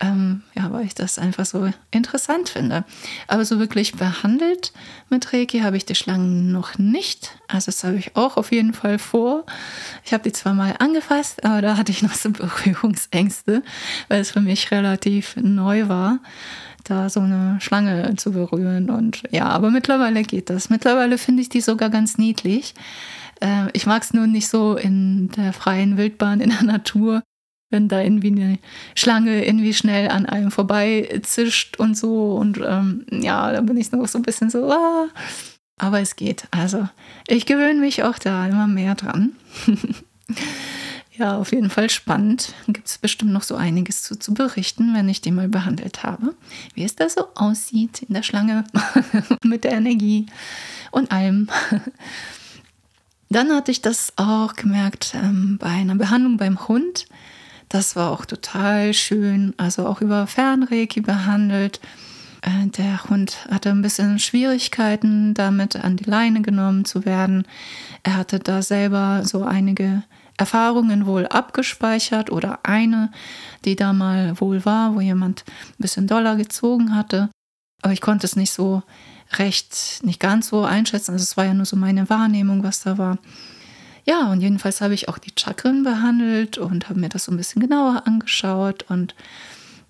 Ähm, 0.00 0.42
ja, 0.54 0.72
weil 0.72 0.84
ich 0.86 0.94
das 0.94 1.18
einfach 1.18 1.46
so 1.46 1.70
interessant 1.90 2.48
finde. 2.48 2.84
Aber 3.26 3.44
so 3.44 3.58
wirklich 3.58 3.92
behandelt 3.92 4.72
mit 5.08 5.32
Reiki 5.32 5.60
habe 5.60 5.76
ich 5.76 5.86
die 5.86 5.94
Schlangen 5.94 6.52
noch 6.52 6.78
nicht. 6.78 7.38
Also 7.48 7.66
das 7.66 7.84
habe 7.84 7.96
ich 7.96 8.16
auch 8.16 8.36
auf 8.36 8.52
jeden 8.52 8.74
Fall 8.74 8.98
vor. 8.98 9.19
Ich 10.04 10.12
habe 10.12 10.24
die 10.24 10.32
zwar 10.32 10.54
mal 10.54 10.74
angefasst, 10.78 11.44
aber 11.44 11.62
da 11.62 11.76
hatte 11.76 11.92
ich 11.92 12.02
noch 12.02 12.14
so 12.14 12.30
Berührungsängste, 12.32 13.62
weil 14.08 14.20
es 14.20 14.30
für 14.30 14.40
mich 14.40 14.70
relativ 14.70 15.36
neu 15.36 15.88
war 15.88 16.18
da 16.84 17.08
so 17.08 17.20
eine 17.20 17.58
Schlange 17.60 18.16
zu 18.16 18.32
berühren. 18.32 18.90
Und 18.90 19.22
ja, 19.30 19.46
aber 19.46 19.70
mittlerweile 19.70 20.22
geht 20.22 20.50
das. 20.50 20.70
Mittlerweile 20.70 21.18
finde 21.18 21.42
ich 21.42 21.48
die 21.48 21.60
sogar 21.60 21.90
ganz 21.90 22.18
niedlich. 22.18 22.74
Äh, 23.40 23.68
ich 23.72 23.86
mag 23.86 24.02
es 24.02 24.12
nur 24.12 24.26
nicht 24.26 24.48
so 24.48 24.76
in 24.76 25.30
der 25.36 25.52
freien 25.52 25.96
Wildbahn, 25.96 26.40
in 26.40 26.50
der 26.50 26.62
Natur, 26.64 27.22
wenn 27.70 27.88
da 27.88 28.00
irgendwie 28.00 28.32
eine 28.32 28.58
Schlange 28.94 29.44
irgendwie 29.46 29.74
schnell 29.74 30.08
an 30.10 30.26
einem 30.26 30.50
vorbei 30.50 31.20
zischt 31.22 31.78
und 31.78 31.96
so. 31.96 32.34
Und 32.34 32.60
ähm, 32.64 33.06
ja, 33.10 33.52
da 33.52 33.60
bin 33.60 33.76
ich 33.76 33.92
noch 33.92 34.06
so 34.08 34.18
ein 34.18 34.22
bisschen 34.22 34.50
so, 34.50 34.70
ah. 34.70 35.08
Aber 35.80 36.00
es 36.00 36.16
geht. 36.16 36.44
Also 36.50 36.88
ich 37.26 37.46
gewöhne 37.46 37.80
mich 37.80 38.02
auch 38.02 38.18
da 38.18 38.46
immer 38.46 38.66
mehr 38.66 38.94
dran. 38.94 39.32
ja, 41.16 41.36
auf 41.38 41.52
jeden 41.52 41.70
Fall 41.70 41.90
spannend. 41.90 42.54
Gibt 42.68 42.86
es 42.86 42.98
bestimmt 42.98 43.32
noch 43.32 43.42
so 43.42 43.56
einiges 43.56 44.02
zu, 44.02 44.18
zu 44.18 44.34
berichten, 44.34 44.94
wenn 44.94 45.08
ich 45.08 45.20
den 45.20 45.34
mal 45.34 45.48
behandelt 45.48 46.02
habe. 46.02 46.34
Wie 46.74 46.84
es 46.84 46.96
da 46.96 47.08
so 47.08 47.28
aussieht 47.34 48.02
in 48.02 48.14
der 48.14 48.22
Schlange 48.22 48.64
mit 49.44 49.64
der 49.64 49.72
Energie 49.72 50.26
und 50.90 51.12
allem. 51.12 51.48
Dann 53.28 53.52
hatte 53.52 53.70
ich 53.70 53.80
das 53.80 54.12
auch 54.16 54.54
gemerkt 54.54 55.14
ähm, 55.14 55.56
bei 55.58 55.68
einer 55.68 55.94
Behandlung 55.94 56.36
beim 56.36 56.66
Hund 56.66 57.06
das 57.70 57.94
war 57.94 58.10
auch 58.10 58.26
total 58.26 58.92
schön. 58.92 59.54
Also 59.56 59.86
auch 59.86 60.02
über 60.02 60.26
Fernreiki 60.26 61.00
behandelt. 61.00 61.80
Äh, 62.42 62.66
der 62.68 63.04
Hund 63.04 63.46
hatte 63.50 63.70
ein 63.70 63.82
bisschen 63.82 64.18
Schwierigkeiten, 64.18 65.34
damit 65.34 65.76
an 65.76 65.96
die 65.96 66.08
Leine 66.08 66.42
genommen 66.42 66.84
zu 66.84 67.04
werden. 67.04 67.46
Er 68.02 68.16
hatte 68.16 68.38
da 68.38 68.62
selber 68.62 69.22
so 69.24 69.44
einige 69.44 70.02
Erfahrungen 70.36 71.04
wohl 71.04 71.26
abgespeichert 71.26 72.30
oder 72.30 72.60
eine, 72.62 73.10
die 73.64 73.76
da 73.76 73.92
mal 73.92 74.40
wohl 74.40 74.64
war, 74.64 74.94
wo 74.94 75.00
jemand 75.00 75.44
ein 75.46 75.82
bisschen 75.82 76.06
doller 76.06 76.36
gezogen 76.36 76.94
hatte. 76.94 77.28
Aber 77.82 77.92
ich 77.92 78.00
konnte 78.00 78.26
es 78.26 78.36
nicht 78.36 78.52
so 78.52 78.82
recht, 79.38 80.00
nicht 80.02 80.18
ganz 80.18 80.48
so 80.48 80.64
einschätzen. 80.64 81.12
Also 81.12 81.22
es 81.22 81.36
war 81.36 81.44
ja 81.44 81.54
nur 81.54 81.66
so 81.66 81.76
meine 81.76 82.08
Wahrnehmung, 82.08 82.62
was 82.62 82.80
da 82.80 82.96
war. 82.96 83.18
Ja, 84.04 84.32
und 84.32 84.40
jedenfalls 84.40 84.80
habe 84.80 84.94
ich 84.94 85.08
auch 85.08 85.18
die 85.18 85.32
Chakren 85.38 85.84
behandelt 85.84 86.56
und 86.56 86.88
habe 86.88 86.98
mir 86.98 87.10
das 87.10 87.24
so 87.24 87.32
ein 87.32 87.36
bisschen 87.36 87.60
genauer 87.60 88.06
angeschaut 88.06 88.84
und 88.88 89.14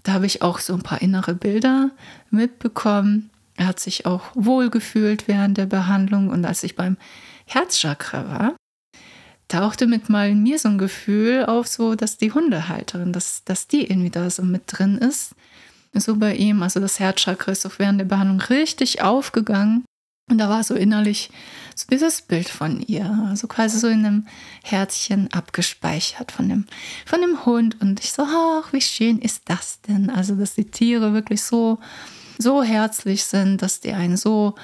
da 0.02 0.12
habe 0.12 0.26
ich 0.26 0.42
auch 0.42 0.58
so 0.58 0.74
ein 0.74 0.82
paar 0.82 1.02
innere 1.02 1.34
Bilder 1.34 1.90
mitbekommen. 2.30 3.30
Er 3.56 3.66
hat 3.66 3.80
sich 3.80 4.06
auch 4.06 4.24
wohl 4.34 4.70
gefühlt 4.70 5.28
während 5.28 5.58
der 5.58 5.66
Behandlung 5.66 6.28
und 6.28 6.44
als 6.44 6.62
ich 6.62 6.76
beim 6.76 6.96
Herzchakra 7.46 8.28
war, 8.28 8.56
tauchte 9.48 9.86
mit 9.86 10.08
mal 10.08 10.30
in 10.30 10.42
mir 10.42 10.58
so 10.58 10.68
ein 10.68 10.78
Gefühl 10.78 11.44
auf, 11.44 11.66
so 11.66 11.94
dass 11.94 12.16
die 12.16 12.32
Hundehalterin, 12.32 13.12
dass, 13.12 13.44
dass 13.44 13.66
die 13.66 13.90
irgendwie 13.90 14.10
da 14.10 14.30
so 14.30 14.42
mit 14.42 14.62
drin 14.66 14.96
ist. 14.96 15.34
So 15.92 16.16
bei 16.16 16.36
ihm, 16.36 16.62
also 16.62 16.78
das 16.78 17.00
Herzchakra 17.00 17.50
ist 17.50 17.66
auch 17.66 17.78
während 17.78 17.98
der 17.98 18.04
Behandlung 18.04 18.40
richtig 18.40 19.02
aufgegangen. 19.02 19.84
Und 20.30 20.38
da 20.38 20.48
war 20.48 20.62
so 20.62 20.74
innerlich 20.74 21.30
so 21.74 21.86
dieses 21.90 22.22
Bild 22.22 22.48
von 22.48 22.80
ihr, 22.80 23.26
also 23.28 23.48
quasi 23.48 23.78
so 23.78 23.88
in 23.88 24.06
einem 24.06 24.26
Herzchen 24.62 25.32
abgespeichert 25.32 26.30
von 26.30 26.48
dem, 26.48 26.66
von 27.04 27.20
dem 27.20 27.44
Hund. 27.44 27.80
Und 27.80 28.00
ich 28.00 28.12
so, 28.12 28.22
ach, 28.22 28.72
wie 28.72 28.80
schön 28.80 29.18
ist 29.18 29.42
das 29.46 29.80
denn? 29.82 30.08
Also, 30.08 30.36
dass 30.36 30.54
die 30.54 30.70
Tiere 30.70 31.12
wirklich 31.12 31.42
so, 31.42 31.78
so 32.38 32.62
herzlich 32.62 33.24
sind, 33.24 33.60
dass 33.60 33.80
die 33.80 33.92
einen 33.92 34.16
so 34.16 34.54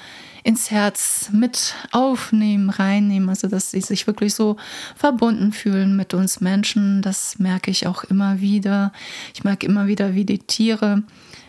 ins 0.43 0.71
Herz 0.71 1.29
mit 1.33 1.75
aufnehmen, 1.91 2.69
reinnehmen, 2.69 3.27
also 3.27 3.49
dass 3.49 3.71
sie 3.71 3.81
sich 3.81 4.07
wirklich 4.07 4.33
so 4.33 4.55
verbunden 4.95 5.51
fühlen 5.51 5.97
mit 5.97 6.13
uns 6.13 6.39
Menschen. 6.39 7.01
Das 7.01 7.37
merke 7.39 7.69
ich 7.69 7.87
auch 7.87 8.05
immer 8.05 8.39
wieder. 8.39 8.93
Ich 9.33 9.43
merke 9.43 9.65
immer 9.65 9.87
wieder, 9.87 10.15
wie 10.15 10.23
die 10.23 10.39
Tiere 10.39 11.03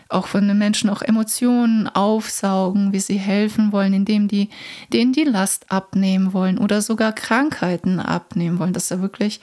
auch 0.09 0.27
von 0.27 0.47
den 0.47 0.57
Menschen 0.57 0.89
auch 0.89 1.01
Emotionen 1.01 1.87
aufsaugen, 1.87 2.93
wie 2.93 2.99
sie 2.99 3.17
helfen 3.17 3.71
wollen, 3.71 3.93
indem 3.93 4.27
die 4.27 4.49
denen 4.91 5.13
die 5.13 5.23
Last 5.23 5.71
abnehmen 5.71 6.33
wollen 6.33 6.57
oder 6.57 6.81
sogar 6.81 7.13
Krankheiten 7.13 7.99
abnehmen 7.99 8.59
wollen, 8.59 8.73
dass 8.73 8.91
er 8.91 9.01
wirklich 9.01 9.39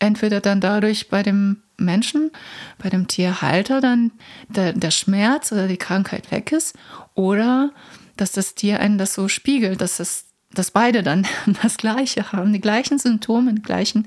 entweder 0.00 0.40
dann 0.40 0.60
dadurch 0.60 1.08
bei 1.08 1.22
dem 1.22 1.62
Menschen, 1.76 2.32
bei 2.78 2.90
dem 2.90 3.06
Tierhalter 3.06 3.80
dann 3.80 4.10
der, 4.48 4.72
der 4.72 4.90
Schmerz 4.90 5.52
oder 5.52 5.68
die 5.68 5.76
Krankheit 5.76 6.30
weg 6.32 6.52
ist 6.52 6.76
oder 7.14 7.70
dass 8.16 8.32
das 8.32 8.54
Tier 8.54 8.80
einen 8.80 8.98
das 8.98 9.14
so 9.14 9.28
spiegelt, 9.28 9.80
dass 9.80 10.00
es 10.00 10.26
dass 10.54 10.70
beide 10.70 11.02
dann 11.02 11.26
das 11.62 11.78
Gleiche 11.78 12.32
haben, 12.32 12.52
die 12.52 12.60
gleichen 12.60 12.98
Symptome, 12.98 13.54
die 13.54 13.62
gleichen 13.62 14.06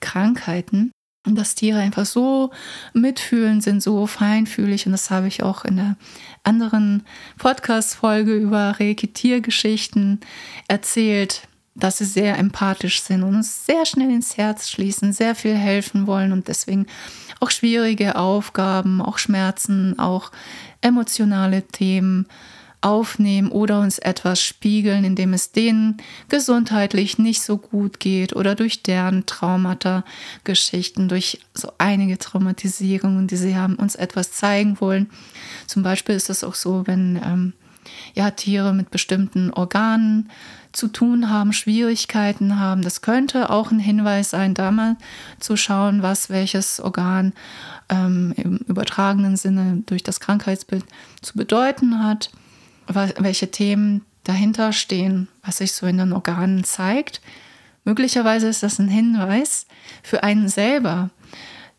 Krankheiten. 0.00 0.92
Und 1.24 1.36
dass 1.36 1.54
Tiere 1.54 1.78
einfach 1.78 2.04
so 2.04 2.50
mitfühlend 2.94 3.62
sind, 3.62 3.80
so 3.80 4.06
feinfühlig. 4.06 4.86
Und 4.86 4.92
das 4.92 5.10
habe 5.10 5.28
ich 5.28 5.42
auch 5.42 5.64
in 5.64 5.76
der 5.76 5.96
anderen 6.42 7.04
Podcast-Folge 7.38 8.34
über 8.34 8.74
Reiki-Tiergeschichten 8.80 10.18
erzählt, 10.66 11.46
dass 11.74 11.98
sie 11.98 12.04
sehr 12.04 12.38
empathisch 12.38 13.02
sind 13.02 13.22
und 13.22 13.36
uns 13.36 13.66
sehr 13.66 13.86
schnell 13.86 14.10
ins 14.10 14.36
Herz 14.36 14.68
schließen, 14.68 15.12
sehr 15.12 15.34
viel 15.34 15.54
helfen 15.54 16.06
wollen 16.06 16.32
und 16.32 16.48
deswegen 16.48 16.86
auch 17.40 17.50
schwierige 17.50 18.16
Aufgaben, 18.16 19.00
auch 19.00 19.18
Schmerzen, 19.18 19.98
auch 19.98 20.30
emotionale 20.80 21.62
Themen 21.62 22.26
aufnehmen 22.82 23.50
oder 23.50 23.80
uns 23.80 23.98
etwas 23.98 24.40
spiegeln, 24.40 25.04
indem 25.04 25.32
es 25.32 25.52
denen 25.52 25.96
gesundheitlich 26.28 27.18
nicht 27.18 27.42
so 27.42 27.56
gut 27.56 28.00
geht 28.00 28.34
oder 28.34 28.54
durch 28.54 28.82
deren 28.82 29.24
Traumata, 29.24 30.04
Geschichten, 30.44 31.08
durch 31.08 31.40
so 31.54 31.72
einige 31.78 32.18
Traumatisierungen, 32.18 33.28
die 33.28 33.36
sie 33.36 33.56
haben, 33.56 33.76
uns 33.76 33.94
etwas 33.94 34.32
zeigen 34.32 34.80
wollen. 34.80 35.10
Zum 35.66 35.82
Beispiel 35.82 36.14
ist 36.14 36.28
es 36.28 36.44
auch 36.44 36.54
so, 36.54 36.86
wenn 36.86 37.20
ähm, 37.24 37.52
ja, 38.14 38.30
Tiere 38.30 38.74
mit 38.74 38.90
bestimmten 38.90 39.52
Organen 39.52 40.30
zu 40.72 40.88
tun 40.88 41.28
haben, 41.30 41.52
Schwierigkeiten 41.52 42.58
haben. 42.58 42.82
Das 42.82 43.02
könnte 43.02 43.50
auch 43.50 43.70
ein 43.70 43.78
Hinweis 43.78 44.30
sein, 44.30 44.54
da 44.54 44.70
mal 44.70 44.96
zu 45.38 45.56
schauen, 45.56 46.02
was 46.02 46.30
welches 46.30 46.80
Organ 46.80 47.32
ähm, 47.88 48.32
im 48.36 48.56
übertragenen 48.56 49.36
Sinne 49.36 49.82
durch 49.86 50.02
das 50.02 50.20
Krankheitsbild 50.20 50.84
zu 51.20 51.34
bedeuten 51.34 52.02
hat, 52.02 52.30
welche 52.86 53.50
Themen 53.50 54.04
dahinter 54.24 54.72
stehen, 54.72 55.28
was 55.44 55.58
sich 55.58 55.72
so 55.72 55.86
in 55.86 55.98
den 55.98 56.12
Organen 56.12 56.64
zeigt. 56.64 57.20
Möglicherweise 57.84 58.48
ist 58.48 58.62
das 58.62 58.78
ein 58.78 58.88
Hinweis 58.88 59.66
für 60.02 60.22
einen 60.22 60.48
selber, 60.48 61.10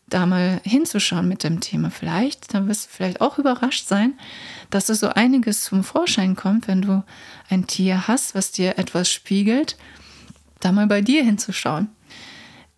da 0.08 0.26
mal 0.26 0.60
hinzuschauen 0.64 1.26
mit 1.26 1.44
dem 1.44 1.60
Thema. 1.60 1.90
Vielleicht, 1.90 2.52
dann 2.52 2.68
wirst 2.68 2.86
du 2.86 2.90
vielleicht 2.90 3.20
auch 3.20 3.38
überrascht 3.38 3.86
sein, 3.86 4.14
dass 4.70 4.86
da 4.86 4.94
so 4.94 5.08
einiges 5.08 5.64
zum 5.64 5.82
Vorschein 5.82 6.36
kommt, 6.36 6.68
wenn 6.68 6.82
du 6.82 7.02
ein 7.48 7.66
Tier 7.66 8.06
hast, 8.06 8.34
was 8.34 8.52
dir 8.52 8.78
etwas 8.78 9.10
spiegelt, 9.10 9.76
da 10.60 10.72
mal 10.72 10.86
bei 10.86 11.00
dir 11.00 11.24
hinzuschauen. 11.24 11.88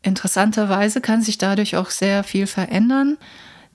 Interessanterweise 0.03 1.01
kann 1.01 1.21
sich 1.21 1.37
dadurch 1.37 1.77
auch 1.77 1.91
sehr 1.91 2.23
viel 2.23 2.47
verändern, 2.47 3.19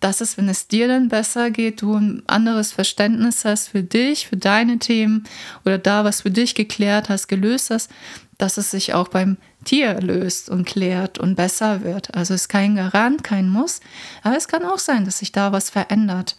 dass 0.01 0.19
es, 0.19 0.37
wenn 0.37 0.49
es 0.49 0.67
dir 0.67 0.87
dann 0.87 1.07
besser 1.07 1.51
geht, 1.51 1.81
du 1.81 1.95
ein 1.95 2.23
anderes 2.27 2.73
Verständnis 2.73 3.45
hast 3.45 3.69
für 3.69 3.83
dich, 3.83 4.27
für 4.27 4.35
deine 4.35 4.79
Themen 4.79 5.23
oder 5.63 5.77
da, 5.77 6.03
was 6.03 6.21
für 6.21 6.31
dich 6.31 6.55
geklärt 6.55 7.07
hast, 7.07 7.27
gelöst 7.27 7.69
hast, 7.69 7.89
dass 8.37 8.57
es 8.57 8.71
sich 8.71 8.93
auch 8.93 9.07
beim 9.07 9.37
Tier 9.63 10.01
löst 10.01 10.49
und 10.49 10.65
klärt 10.65 11.19
und 11.19 11.35
besser 11.35 11.83
wird. 11.83 12.15
Also 12.15 12.33
es 12.33 12.41
ist 12.41 12.49
kein 12.49 12.75
Garant, 12.75 13.23
kein 13.23 13.47
Muss, 13.47 13.79
aber 14.23 14.35
es 14.35 14.47
kann 14.47 14.65
auch 14.65 14.79
sein, 14.79 15.05
dass 15.05 15.19
sich 15.19 15.31
da 15.31 15.51
was 15.51 15.69
verändert 15.69 16.35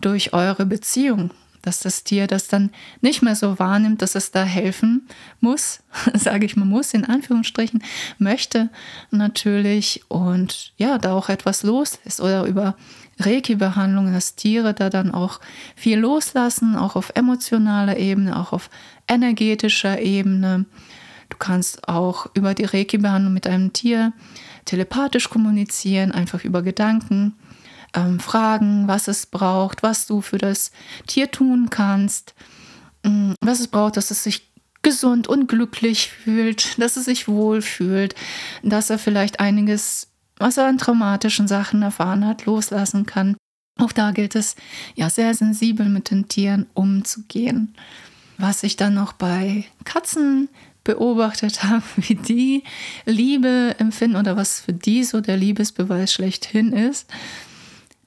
durch 0.00 0.32
eure 0.32 0.64
Beziehung, 0.64 1.30
dass 1.62 1.80
das 1.80 2.04
Tier 2.04 2.26
das 2.26 2.48
dann 2.48 2.70
nicht 3.00 3.22
mehr 3.22 3.36
so 3.36 3.58
wahrnimmt, 3.58 4.02
dass 4.02 4.14
es 4.14 4.30
da 4.30 4.44
helfen 4.44 5.06
muss, 5.40 5.80
sage 6.14 6.46
ich 6.46 6.56
mal 6.56 6.64
muss, 6.64 6.94
in 6.94 7.04
Anführungsstrichen, 7.04 7.82
möchte 8.18 8.70
natürlich 9.10 10.02
und 10.08 10.72
ja, 10.76 10.98
da 10.98 11.12
auch 11.12 11.28
etwas 11.28 11.62
los 11.62 11.98
ist 12.04 12.20
oder 12.20 12.44
über 12.44 12.76
Reiki-Behandlungen, 13.18 14.14
dass 14.14 14.34
Tiere 14.34 14.74
da 14.74 14.90
dann 14.90 15.12
auch 15.12 15.40
viel 15.76 15.98
loslassen, 15.98 16.76
auch 16.76 16.96
auf 16.96 17.12
emotionaler 17.14 17.96
Ebene, 17.98 18.38
auch 18.38 18.52
auf 18.52 18.70
energetischer 19.08 20.00
Ebene. 20.00 20.64
Du 21.28 21.36
kannst 21.36 21.88
auch 21.88 22.26
über 22.34 22.54
die 22.54 22.64
Reiki-Behandlung 22.64 23.32
mit 23.32 23.46
einem 23.46 23.72
Tier 23.72 24.12
telepathisch 24.64 25.28
kommunizieren, 25.28 26.12
einfach 26.12 26.44
über 26.44 26.62
Gedanken, 26.62 27.34
ähm, 27.94 28.20
fragen, 28.20 28.88
was 28.88 29.08
es 29.08 29.26
braucht, 29.26 29.82
was 29.82 30.06
du 30.06 30.20
für 30.20 30.38
das 30.38 30.70
Tier 31.06 31.30
tun 31.30 31.68
kannst, 31.70 32.34
ähm, 33.04 33.34
was 33.40 33.60
es 33.60 33.68
braucht, 33.68 33.96
dass 33.96 34.10
es 34.10 34.22
sich 34.22 34.50
gesund 34.82 35.28
und 35.28 35.48
glücklich 35.48 36.10
fühlt, 36.10 36.78
dass 36.80 36.96
es 36.96 37.04
sich 37.04 37.28
wohlfühlt, 37.28 38.14
dass 38.62 38.90
er 38.90 38.98
vielleicht 38.98 39.40
einiges, 39.40 40.08
was 40.38 40.56
er 40.56 40.66
an 40.66 40.78
traumatischen 40.78 41.48
Sachen 41.48 41.82
erfahren 41.82 42.26
hat, 42.26 42.46
loslassen 42.46 43.06
kann. 43.06 43.36
Auch 43.78 43.92
da 43.92 44.10
gilt 44.10 44.34
es, 44.34 44.56
ja, 44.94 45.10
sehr 45.10 45.34
sensibel 45.34 45.88
mit 45.88 46.10
den 46.10 46.28
Tieren 46.28 46.66
umzugehen. 46.74 47.74
Was 48.38 48.62
ich 48.62 48.76
dann 48.76 48.94
noch 48.94 49.12
bei 49.12 49.64
Katzen 49.84 50.48
beobachtet 50.84 51.62
habe, 51.62 51.84
wie 51.96 52.14
die 52.14 52.64
Liebe 53.04 53.74
empfinden 53.78 54.16
oder 54.16 54.36
was 54.36 54.60
für 54.60 54.72
die 54.72 55.04
so 55.04 55.20
der 55.20 55.36
Liebesbeweis 55.36 56.12
schlechthin 56.12 56.72
ist, 56.72 57.10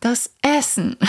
das 0.04 0.32
Essen. 0.42 0.98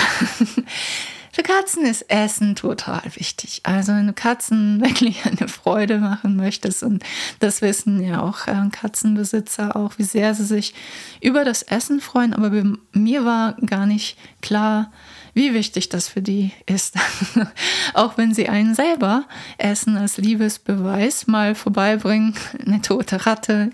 Für 1.32 1.42
Katzen 1.42 1.84
ist 1.84 2.08
Essen 2.08 2.54
total 2.54 3.02
wichtig. 3.16 3.62
Also 3.64 3.92
wenn 3.92 4.06
du 4.06 4.12
Katzen 4.12 4.80
wirklich 4.84 5.26
eine 5.26 5.48
Freude 5.48 5.98
machen 5.98 6.36
möchtest 6.36 6.84
und 6.84 7.02
das 7.40 7.60
wissen 7.60 8.00
ja 8.00 8.22
auch 8.22 8.46
äh, 8.46 8.54
Katzenbesitzer 8.70 9.74
auch, 9.74 9.98
wie 9.98 10.04
sehr 10.04 10.32
sie 10.34 10.44
sich 10.44 10.74
über 11.20 11.44
das 11.44 11.62
Essen 11.62 12.00
freuen. 12.00 12.34
Aber 12.34 12.50
mir 12.92 13.24
war 13.24 13.54
gar 13.66 13.86
nicht 13.86 14.16
klar, 14.42 14.92
wie 15.32 15.54
wichtig 15.54 15.88
das 15.88 16.06
für 16.06 16.22
die 16.22 16.52
ist. 16.66 16.94
Auch 17.94 18.16
wenn 18.16 18.32
sie 18.32 18.48
einen 18.48 18.76
selber 18.76 19.24
Essen 19.58 19.96
als 19.96 20.18
Liebesbeweis 20.18 21.26
mal 21.26 21.56
vorbeibringen, 21.56 22.36
eine 22.64 22.80
tote 22.80 23.26
Ratte, 23.26 23.70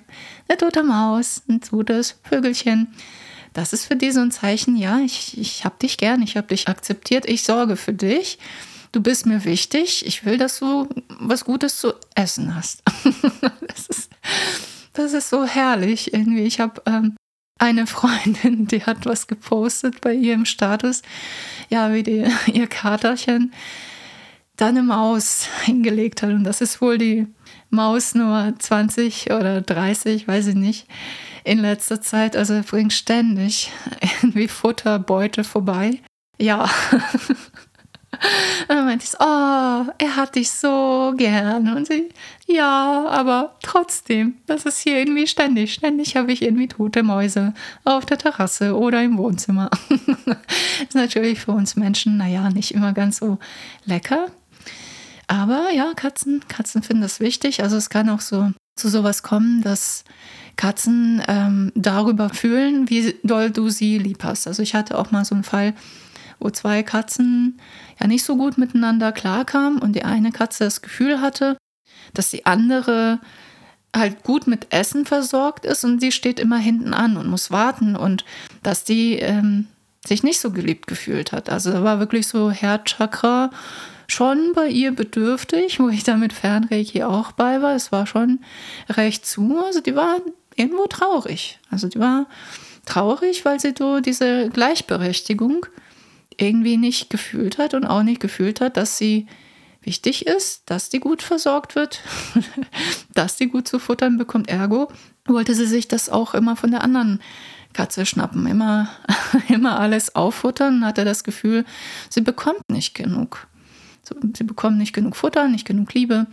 eine 0.49 0.57
tote 0.57 0.83
Maus, 0.83 1.43
ein 1.47 1.61
totes 1.61 2.19
Vögelchen. 2.23 2.95
Das 3.53 3.73
ist 3.73 3.87
für 3.87 3.97
die 3.97 4.13
so 4.13 4.21
ein 4.21 4.31
Zeichen, 4.31 4.77
ja, 4.77 5.01
ich, 5.01 5.39
ich 5.39 5.65
habe 5.65 5.77
dich 5.81 5.99
gern, 5.99 6.23
ich 6.23 6.37
habe 6.37 6.49
dich 6.49 6.69
akzeptiert, 6.69 7.29
ich 7.29 7.43
sorge 7.43 7.77
für 7.77 7.93
dich. 7.93 8.39
Du 8.93 9.01
bist 9.01 9.27
mir 9.27 9.45
wichtig, 9.45 10.05
ich 10.07 10.25
will, 10.25 10.37
dass 10.37 10.59
du 10.59 10.89
was 11.21 11.45
Gutes 11.45 11.79
zu 11.79 11.95
essen 12.15 12.55
hast. 12.55 12.83
das, 13.67 13.87
ist, 13.89 14.11
das 14.93 15.13
ist 15.13 15.31
so 15.31 15.45
herrlich 15.45 16.13
irgendwie. 16.13 16.43
Ich 16.43 16.61
habe 16.61 16.83
ähm, 16.87 17.17
eine 17.59 17.87
Freundin, 17.87 18.67
die 18.67 18.85
hat 18.85 19.07
was 19.07 19.27
gepostet 19.27 20.01
bei 20.01 20.15
ihrem 20.15 20.45
Status, 20.45 21.03
ja, 21.69 21.93
wie 21.93 22.03
die, 22.03 22.27
ihr 22.53 22.67
Katerchen 22.67 23.53
da 24.57 24.69
eine 24.69 24.83
Maus 24.83 25.47
hingelegt 25.65 26.23
hat. 26.23 26.31
Und 26.31 26.45
das 26.45 26.61
ist 26.61 26.81
wohl 26.81 26.99
die 26.99 27.27
Maus 27.71 28.15
Nummer 28.15 28.59
20 28.59 29.31
oder 29.31 29.61
30, 29.61 30.27
weiß 30.27 30.49
ich 30.49 30.55
nicht, 30.55 30.87
in 31.45 31.59
letzter 31.59 32.01
Zeit. 32.01 32.37
Also 32.37 32.55
er 32.55 32.63
bringt 32.63 32.93
ständig 32.93 33.73
irgendwie 34.23 34.49
Futterbeute 34.49 35.45
vorbei. 35.45 36.01
Ja, 36.39 36.69
Und 38.13 38.21
dann 38.69 38.85
meinte 38.87 39.05
ich, 39.05 39.15
oh, 39.19 39.93
er 39.99 40.17
hat 40.17 40.35
dich 40.35 40.51
so 40.51 41.15
gern. 41.17 41.75
Und 41.75 41.87
sie, 41.87 42.09
ja, 42.47 43.07
aber 43.09 43.57
trotzdem, 43.63 44.35
das 44.47 44.67
ist 44.67 44.81
hier 44.81 44.99
irgendwie 44.99 45.27
ständig. 45.27 45.75
Ständig 45.75 46.17
habe 46.17 46.33
ich 46.33 46.43
irgendwie 46.43 46.69
tote 46.69 47.03
Mäuse 47.03 47.55
auf 47.85 48.07
der 48.07 48.19
Terrasse 48.19 48.77
oder 48.77 49.03
im 49.03 49.17
Wohnzimmer. 49.19 49.71
ist 50.89 50.95
natürlich 50.95 51.41
für 51.41 51.53
uns 51.53 51.77
Menschen, 51.77 52.17
naja, 52.17 52.51
nicht 52.51 52.75
immer 52.75 52.93
ganz 52.93 53.19
so 53.19 53.39
lecker. 53.85 54.27
Aber 55.27 55.71
ja, 55.73 55.93
Katzen, 55.95 56.43
Katzen 56.49 56.83
finden 56.83 57.03
das 57.03 57.21
wichtig. 57.21 57.63
Also 57.63 57.77
es 57.77 57.89
kann 57.89 58.09
auch 58.09 58.21
so 58.21 58.51
zu 58.75 58.89
sowas 58.89 59.23
kommen, 59.23 59.63
dass 59.63 60.05
Katzen 60.61 61.23
ähm, 61.27 61.73
darüber 61.75 62.29
fühlen, 62.29 62.91
wie 62.91 63.15
doll 63.25 63.51
du 63.51 63.71
sie 63.71 63.97
lieb 63.97 64.25
hast. 64.25 64.47
Also 64.47 64.63
ich 64.63 64.75
hatte 64.75 64.99
auch 64.99 65.11
mal 65.11 65.25
so 65.25 65.35
einen 65.35 65.43
Fall, 65.43 65.73
wo 66.39 66.51
zwei 66.51 66.83
Katzen 66.83 67.59
ja 67.99 68.07
nicht 68.07 68.25
so 68.25 68.37
gut 68.37 68.59
miteinander 68.59 69.11
klarkamen 69.11 69.79
und 69.79 69.97
die 69.97 70.05
eine 70.05 70.33
Katze 70.33 70.65
das 70.65 70.83
Gefühl 70.83 71.23
hatte, 71.23 71.57
dass 72.13 72.29
die 72.29 72.45
andere 72.45 73.21
halt 73.97 74.23
gut 74.23 74.47
mit 74.47 74.67
Essen 74.69 75.07
versorgt 75.07 75.65
ist 75.65 75.83
und 75.83 75.99
sie 75.99 76.13
steht 76.13 76.39
immer 76.39 76.59
hinten 76.59 76.93
an 76.93 77.17
und 77.17 77.31
muss 77.31 77.51
warten 77.51 77.97
und 77.97 78.27
dass 78.63 78.85
die 78.85 79.15
ähm, 79.15 79.67
sich 80.05 80.23
nicht 80.23 80.41
so 80.41 80.51
geliebt 80.51 80.87
gefühlt 80.87 81.33
hat. 81.33 81.49
Also 81.49 81.73
da 81.73 81.83
war 81.85 82.01
wirklich 82.01 82.27
so 82.27 82.51
Herzchakra 82.51 83.51
schon 84.09 84.53
bei 84.55 84.69
ihr 84.69 84.95
bedürftig, 84.95 85.81
wo 85.81 85.89
ich 85.89 86.05
da 86.05 86.19
mit 86.19 86.35
Fernreiki 86.35 87.03
auch 87.03 87.33
bei 87.33 87.63
war. 87.63 87.75
Es 87.75 87.93
war 87.93 88.07
schon 88.07 88.41
recht 88.91 89.25
zu. 89.25 89.59
Also 89.65 89.81
die 89.81 89.95
war 89.95 90.21
irgendwo 90.61 90.87
traurig. 90.87 91.59
Also 91.71 91.89
die 91.89 91.99
war 91.99 92.27
traurig, 92.85 93.45
weil 93.45 93.59
sie 93.59 93.75
so 93.77 94.01
diese 94.01 94.51
Gleichberechtigung 94.51 95.67
irgendwie 96.37 96.77
nicht 96.77 97.11
gefühlt 97.11 97.59
hat 97.59 97.75
und 97.75 97.85
auch 97.85 98.03
nicht 98.03 98.21
gefühlt 98.21 98.61
hat, 98.61 98.77
dass 98.77 98.99
sie 98.99 99.27
wichtig 99.83 100.27
ist, 100.27 100.63
dass 100.67 100.91
die 100.91 101.01
gut 101.01 101.23
versorgt 101.23 101.75
wird, 101.75 102.01
dass 103.15 103.37
die 103.37 103.49
gut 103.49 103.67
zu 103.67 103.79
futtern 103.79 104.19
bekommt. 104.19 104.49
Ergo 104.49 104.89
wollte 105.27 105.55
sie 105.55 105.67
sich 105.67 105.89
das 105.89 106.11
auch 106.11 106.35
immer 106.35 106.57
von 106.57 106.71
der 106.71 106.83
anderen 106.83 107.21
Katze 107.73 108.05
schnappen, 108.05 108.47
immer, 108.47 108.89
immer 109.49 109.79
alles 109.79 110.15
auffuttern, 110.15 110.85
hatte 110.85 111.05
das 111.05 111.25
Gefühl, 111.25 111.65
sie 112.09 112.21
bekommt 112.21 112.69
nicht 112.69 112.95
genug. 112.95 113.47
Sie 114.37 114.45
bekommt 114.45 114.77
nicht 114.77 114.93
genug 114.93 115.15
Futter, 115.15 115.47
nicht 115.47 115.67
genug 115.67 115.95
Liebe. 115.95 116.27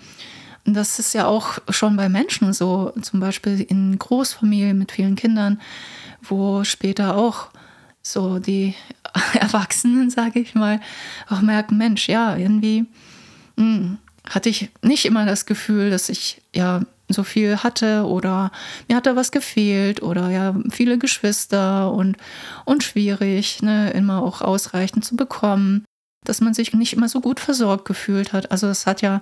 Das 0.69 0.99
ist 0.99 1.13
ja 1.13 1.25
auch 1.27 1.59
schon 1.69 1.95
bei 1.95 2.09
Menschen 2.09 2.51
so, 2.51 2.91
zum 3.01 3.21
Beispiel 3.21 3.61
in 3.61 3.97
Großfamilien 3.97 4.77
mit 4.77 4.91
vielen 4.91 5.15
Kindern, 5.15 5.61
wo 6.21 6.65
später 6.65 7.15
auch 7.15 7.47
so 8.01 8.39
die 8.39 8.75
Erwachsenen, 9.33 10.09
sage 10.09 10.39
ich 10.39 10.55
mal, 10.55 10.81
auch 11.29 11.39
merken, 11.39 11.77
Mensch, 11.77 12.09
ja, 12.09 12.35
irgendwie 12.35 12.81
mh, 13.55 13.63
hm, 13.63 13.97
hatte 14.29 14.49
ich 14.49 14.69
nicht 14.81 15.05
immer 15.05 15.25
das 15.25 15.45
Gefühl, 15.45 15.89
dass 15.89 16.09
ich 16.09 16.41
ja 16.53 16.81
so 17.07 17.23
viel 17.23 17.63
hatte 17.63 18.05
oder 18.05 18.51
mir 18.89 18.97
hat 18.97 19.05
da 19.05 19.15
was 19.15 19.31
gefehlt 19.31 20.03
oder 20.03 20.29
ja 20.29 20.53
viele 20.69 20.97
Geschwister 20.97 21.93
und, 21.93 22.17
und 22.65 22.83
schwierig, 22.83 23.61
ne, 23.61 23.91
immer 23.91 24.21
auch 24.21 24.41
ausreichend 24.41 25.05
zu 25.05 25.15
bekommen, 25.15 25.85
dass 26.25 26.41
man 26.41 26.53
sich 26.53 26.73
nicht 26.73 26.91
immer 26.91 27.07
so 27.07 27.21
gut 27.21 27.39
versorgt 27.39 27.85
gefühlt 27.85 28.33
hat. 28.33 28.51
Also 28.51 28.67
es 28.67 28.85
hat 28.85 29.01
ja 29.01 29.21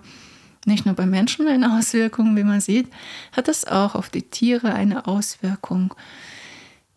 nicht 0.66 0.86
nur 0.86 0.96
bei 0.96 1.06
Menschen 1.06 1.48
eine 1.48 1.78
Auswirkung, 1.78 2.36
wie 2.36 2.44
man 2.44 2.62
sieht, 2.62 2.88
hat 3.32 3.48
es 3.48 3.66
auch 3.66 3.96
auf 3.96 4.10
die 4.10 4.24
Tiere 4.24 4.74
eine 4.74 5.08
Auswirkung. 5.08 5.94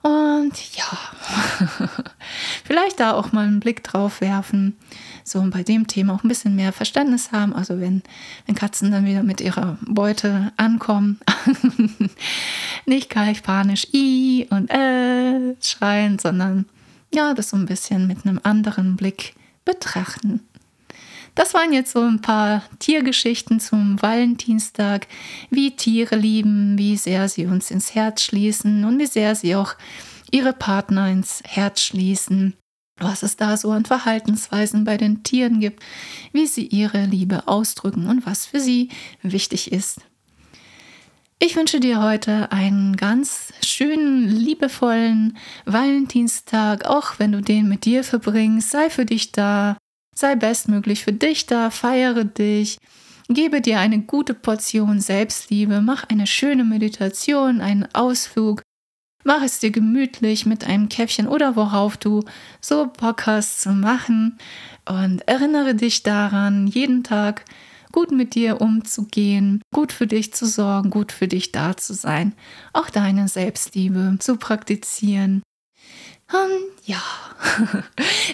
Und 0.00 0.76
ja, 0.76 0.86
vielleicht 2.64 3.00
da 3.00 3.12
auch 3.12 3.32
mal 3.32 3.46
einen 3.46 3.60
Blick 3.60 3.82
drauf 3.82 4.20
werfen. 4.20 4.76
So 5.24 5.42
bei 5.50 5.62
dem 5.62 5.86
Thema 5.86 6.14
auch 6.14 6.24
ein 6.24 6.28
bisschen 6.28 6.54
mehr 6.54 6.72
Verständnis 6.72 7.32
haben. 7.32 7.52
Also 7.52 7.80
wenn, 7.80 8.02
wenn 8.46 8.54
Katzen 8.54 8.92
dann 8.92 9.04
wieder 9.04 9.22
mit 9.22 9.40
ihrer 9.40 9.76
Beute 9.82 10.52
ankommen, 10.56 11.18
nicht 12.86 13.10
gleich 13.10 13.42
panisch 13.42 13.88
i 13.92 14.46
und 14.50 14.70
äh 14.70 15.56
schreien, 15.60 16.18
sondern 16.18 16.66
ja, 17.12 17.34
das 17.34 17.50
so 17.50 17.56
ein 17.56 17.66
bisschen 17.66 18.06
mit 18.06 18.24
einem 18.24 18.40
anderen 18.42 18.96
Blick 18.96 19.34
betrachten. 19.64 20.47
Das 21.38 21.54
waren 21.54 21.72
jetzt 21.72 21.92
so 21.92 22.00
ein 22.00 22.20
paar 22.20 22.64
Tiergeschichten 22.80 23.60
zum 23.60 24.02
Valentinstag, 24.02 25.06
wie 25.50 25.70
Tiere 25.70 26.16
lieben, 26.16 26.76
wie 26.76 26.96
sehr 26.96 27.28
sie 27.28 27.46
uns 27.46 27.70
ins 27.70 27.94
Herz 27.94 28.22
schließen 28.22 28.84
und 28.84 28.98
wie 28.98 29.06
sehr 29.06 29.36
sie 29.36 29.54
auch 29.54 29.76
ihre 30.32 30.52
Partner 30.52 31.08
ins 31.08 31.40
Herz 31.44 31.82
schließen, 31.82 32.54
was 32.98 33.22
es 33.22 33.36
da 33.36 33.56
so 33.56 33.70
an 33.70 33.84
Verhaltensweisen 33.84 34.82
bei 34.82 34.96
den 34.96 35.22
Tieren 35.22 35.60
gibt, 35.60 35.80
wie 36.32 36.48
sie 36.48 36.66
ihre 36.66 37.04
Liebe 37.04 37.46
ausdrücken 37.46 38.08
und 38.08 38.26
was 38.26 38.44
für 38.44 38.58
sie 38.58 38.88
wichtig 39.22 39.70
ist. 39.70 40.00
Ich 41.38 41.54
wünsche 41.54 41.78
dir 41.78 42.02
heute 42.02 42.50
einen 42.50 42.96
ganz 42.96 43.52
schönen, 43.64 44.26
liebevollen 44.26 45.38
Valentinstag, 45.66 46.84
auch 46.84 47.20
wenn 47.20 47.30
du 47.30 47.40
den 47.40 47.68
mit 47.68 47.84
dir 47.84 48.02
verbringst. 48.02 48.72
Sei 48.72 48.90
für 48.90 49.04
dich 49.04 49.30
da, 49.30 49.76
Sei 50.20 50.34
bestmöglich 50.34 51.04
für 51.04 51.12
dich 51.12 51.46
da, 51.46 51.70
feiere 51.70 52.24
dich, 52.24 52.78
gebe 53.28 53.60
dir 53.60 53.78
eine 53.78 54.00
gute 54.00 54.34
Portion 54.34 54.98
Selbstliebe, 54.98 55.80
mach 55.80 56.02
eine 56.08 56.26
schöne 56.26 56.64
Meditation, 56.64 57.60
einen 57.60 57.86
Ausflug, 57.94 58.62
mach 59.22 59.42
es 59.44 59.60
dir 59.60 59.70
gemütlich 59.70 60.44
mit 60.44 60.64
einem 60.64 60.88
Käffchen 60.88 61.28
oder 61.28 61.54
worauf 61.54 61.96
du 61.96 62.24
so 62.60 62.86
Bock 62.86 63.26
hast 63.26 63.60
zu 63.60 63.70
machen 63.70 64.38
und 64.88 65.20
erinnere 65.28 65.76
dich 65.76 66.02
daran, 66.02 66.66
jeden 66.66 67.04
Tag 67.04 67.44
gut 67.92 68.10
mit 68.10 68.34
dir 68.34 68.60
umzugehen, 68.60 69.62
gut 69.72 69.92
für 69.92 70.08
dich 70.08 70.34
zu 70.34 70.46
sorgen, 70.46 70.90
gut 70.90 71.12
für 71.12 71.28
dich 71.28 71.52
da 71.52 71.76
zu 71.76 71.94
sein, 71.94 72.34
auch 72.72 72.90
deine 72.90 73.28
Selbstliebe 73.28 74.16
zu 74.18 74.36
praktizieren 74.36 75.42
um, 76.32 76.50
ja, 76.84 77.02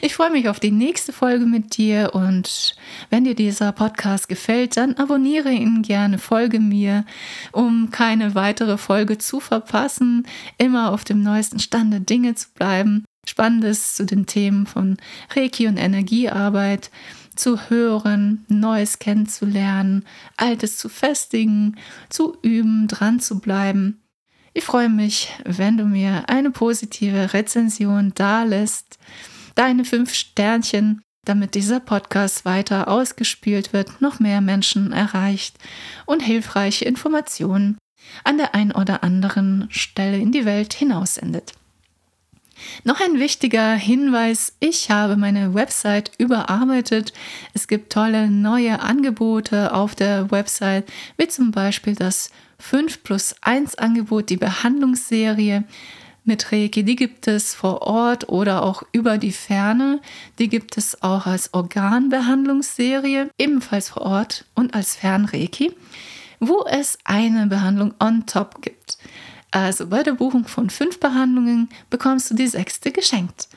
ich 0.00 0.14
freue 0.14 0.30
mich 0.30 0.48
auf 0.48 0.58
die 0.58 0.70
nächste 0.70 1.12
Folge 1.12 1.46
mit 1.46 1.76
dir 1.76 2.10
und 2.14 2.74
wenn 3.10 3.24
dir 3.24 3.34
dieser 3.34 3.72
Podcast 3.72 4.28
gefällt, 4.28 4.76
dann 4.76 4.94
abonniere 4.94 5.50
ihn 5.50 5.82
gerne, 5.82 6.18
folge 6.18 6.60
mir, 6.60 7.04
um 7.52 7.90
keine 7.90 8.34
weitere 8.34 8.78
Folge 8.78 9.18
zu 9.18 9.40
verpassen, 9.40 10.26
immer 10.58 10.92
auf 10.92 11.04
dem 11.04 11.22
neuesten 11.22 11.58
Stand 11.58 11.92
der 11.92 12.00
Dinge 12.00 12.34
zu 12.34 12.48
bleiben, 12.54 13.04
Spannendes 13.26 13.94
zu 13.94 14.04
den 14.04 14.26
Themen 14.26 14.66
von 14.66 14.96
Reiki 15.34 15.66
und 15.66 15.76
Energiearbeit 15.76 16.90
zu 17.36 17.68
hören, 17.68 18.44
Neues 18.48 18.98
kennenzulernen, 18.98 20.04
Altes 20.36 20.78
zu 20.78 20.88
festigen, 20.88 21.76
zu 22.08 22.36
üben, 22.42 22.86
dran 22.86 23.20
zu 23.20 23.40
bleiben 23.40 24.03
ich 24.54 24.64
freue 24.64 24.88
mich, 24.88 25.30
wenn 25.44 25.76
du 25.76 25.84
mir 25.84 26.28
eine 26.28 26.52
positive 26.52 27.34
Rezension 27.34 28.12
da 28.14 28.44
lässt, 28.44 28.98
deine 29.56 29.84
fünf 29.84 30.14
Sternchen, 30.14 31.02
damit 31.24 31.56
dieser 31.56 31.80
Podcast 31.80 32.44
weiter 32.44 32.86
ausgespielt 32.86 33.72
wird, 33.72 34.00
noch 34.00 34.20
mehr 34.20 34.40
Menschen 34.40 34.92
erreicht 34.92 35.56
und 36.06 36.20
hilfreiche 36.20 36.84
Informationen 36.84 37.78
an 38.22 38.38
der 38.38 38.54
ein 38.54 38.70
oder 38.70 39.02
anderen 39.02 39.66
Stelle 39.70 40.18
in 40.18 40.30
die 40.30 40.44
Welt 40.44 40.72
hinaussendet. 40.72 41.52
Noch 42.84 43.00
ein 43.00 43.18
wichtiger 43.18 43.74
Hinweis, 43.74 44.54
ich 44.60 44.90
habe 44.90 45.16
meine 45.16 45.54
Website 45.54 46.12
überarbeitet. 46.18 47.12
Es 47.52 47.66
gibt 47.66 47.92
tolle 47.92 48.30
neue 48.30 48.80
Angebote 48.80 49.74
auf 49.74 49.96
der 49.96 50.30
Website, 50.30 50.84
wie 51.16 51.26
zum 51.26 51.50
Beispiel 51.50 51.96
das 51.96 52.30
5 52.58 53.02
plus 53.02 53.34
1 53.42 53.76
Angebot, 53.76 54.30
die 54.30 54.36
Behandlungsserie 54.36 55.64
mit 56.24 56.50
Reiki, 56.52 56.82
die 56.82 56.96
gibt 56.96 57.28
es 57.28 57.54
vor 57.54 57.82
Ort 57.82 58.28
oder 58.30 58.62
auch 58.62 58.82
über 58.92 59.18
die 59.18 59.32
Ferne. 59.32 60.00
Die 60.38 60.48
gibt 60.48 60.78
es 60.78 61.02
auch 61.02 61.26
als 61.26 61.52
Organbehandlungsserie, 61.52 63.30
ebenfalls 63.38 63.90
vor 63.90 64.02
Ort 64.02 64.46
und 64.54 64.74
als 64.74 64.96
Fernreiki, 64.96 65.72
wo 66.40 66.64
es 66.64 66.98
eine 67.04 67.46
Behandlung 67.46 67.94
on 68.00 68.24
top 68.26 68.62
gibt. 68.62 68.96
Also 69.50 69.86
bei 69.86 70.02
der 70.02 70.14
Buchung 70.14 70.46
von 70.46 70.70
fünf 70.70 70.98
Behandlungen 70.98 71.68
bekommst 71.90 72.30
du 72.30 72.34
die 72.34 72.48
sechste 72.48 72.90
geschenkt. 72.90 73.48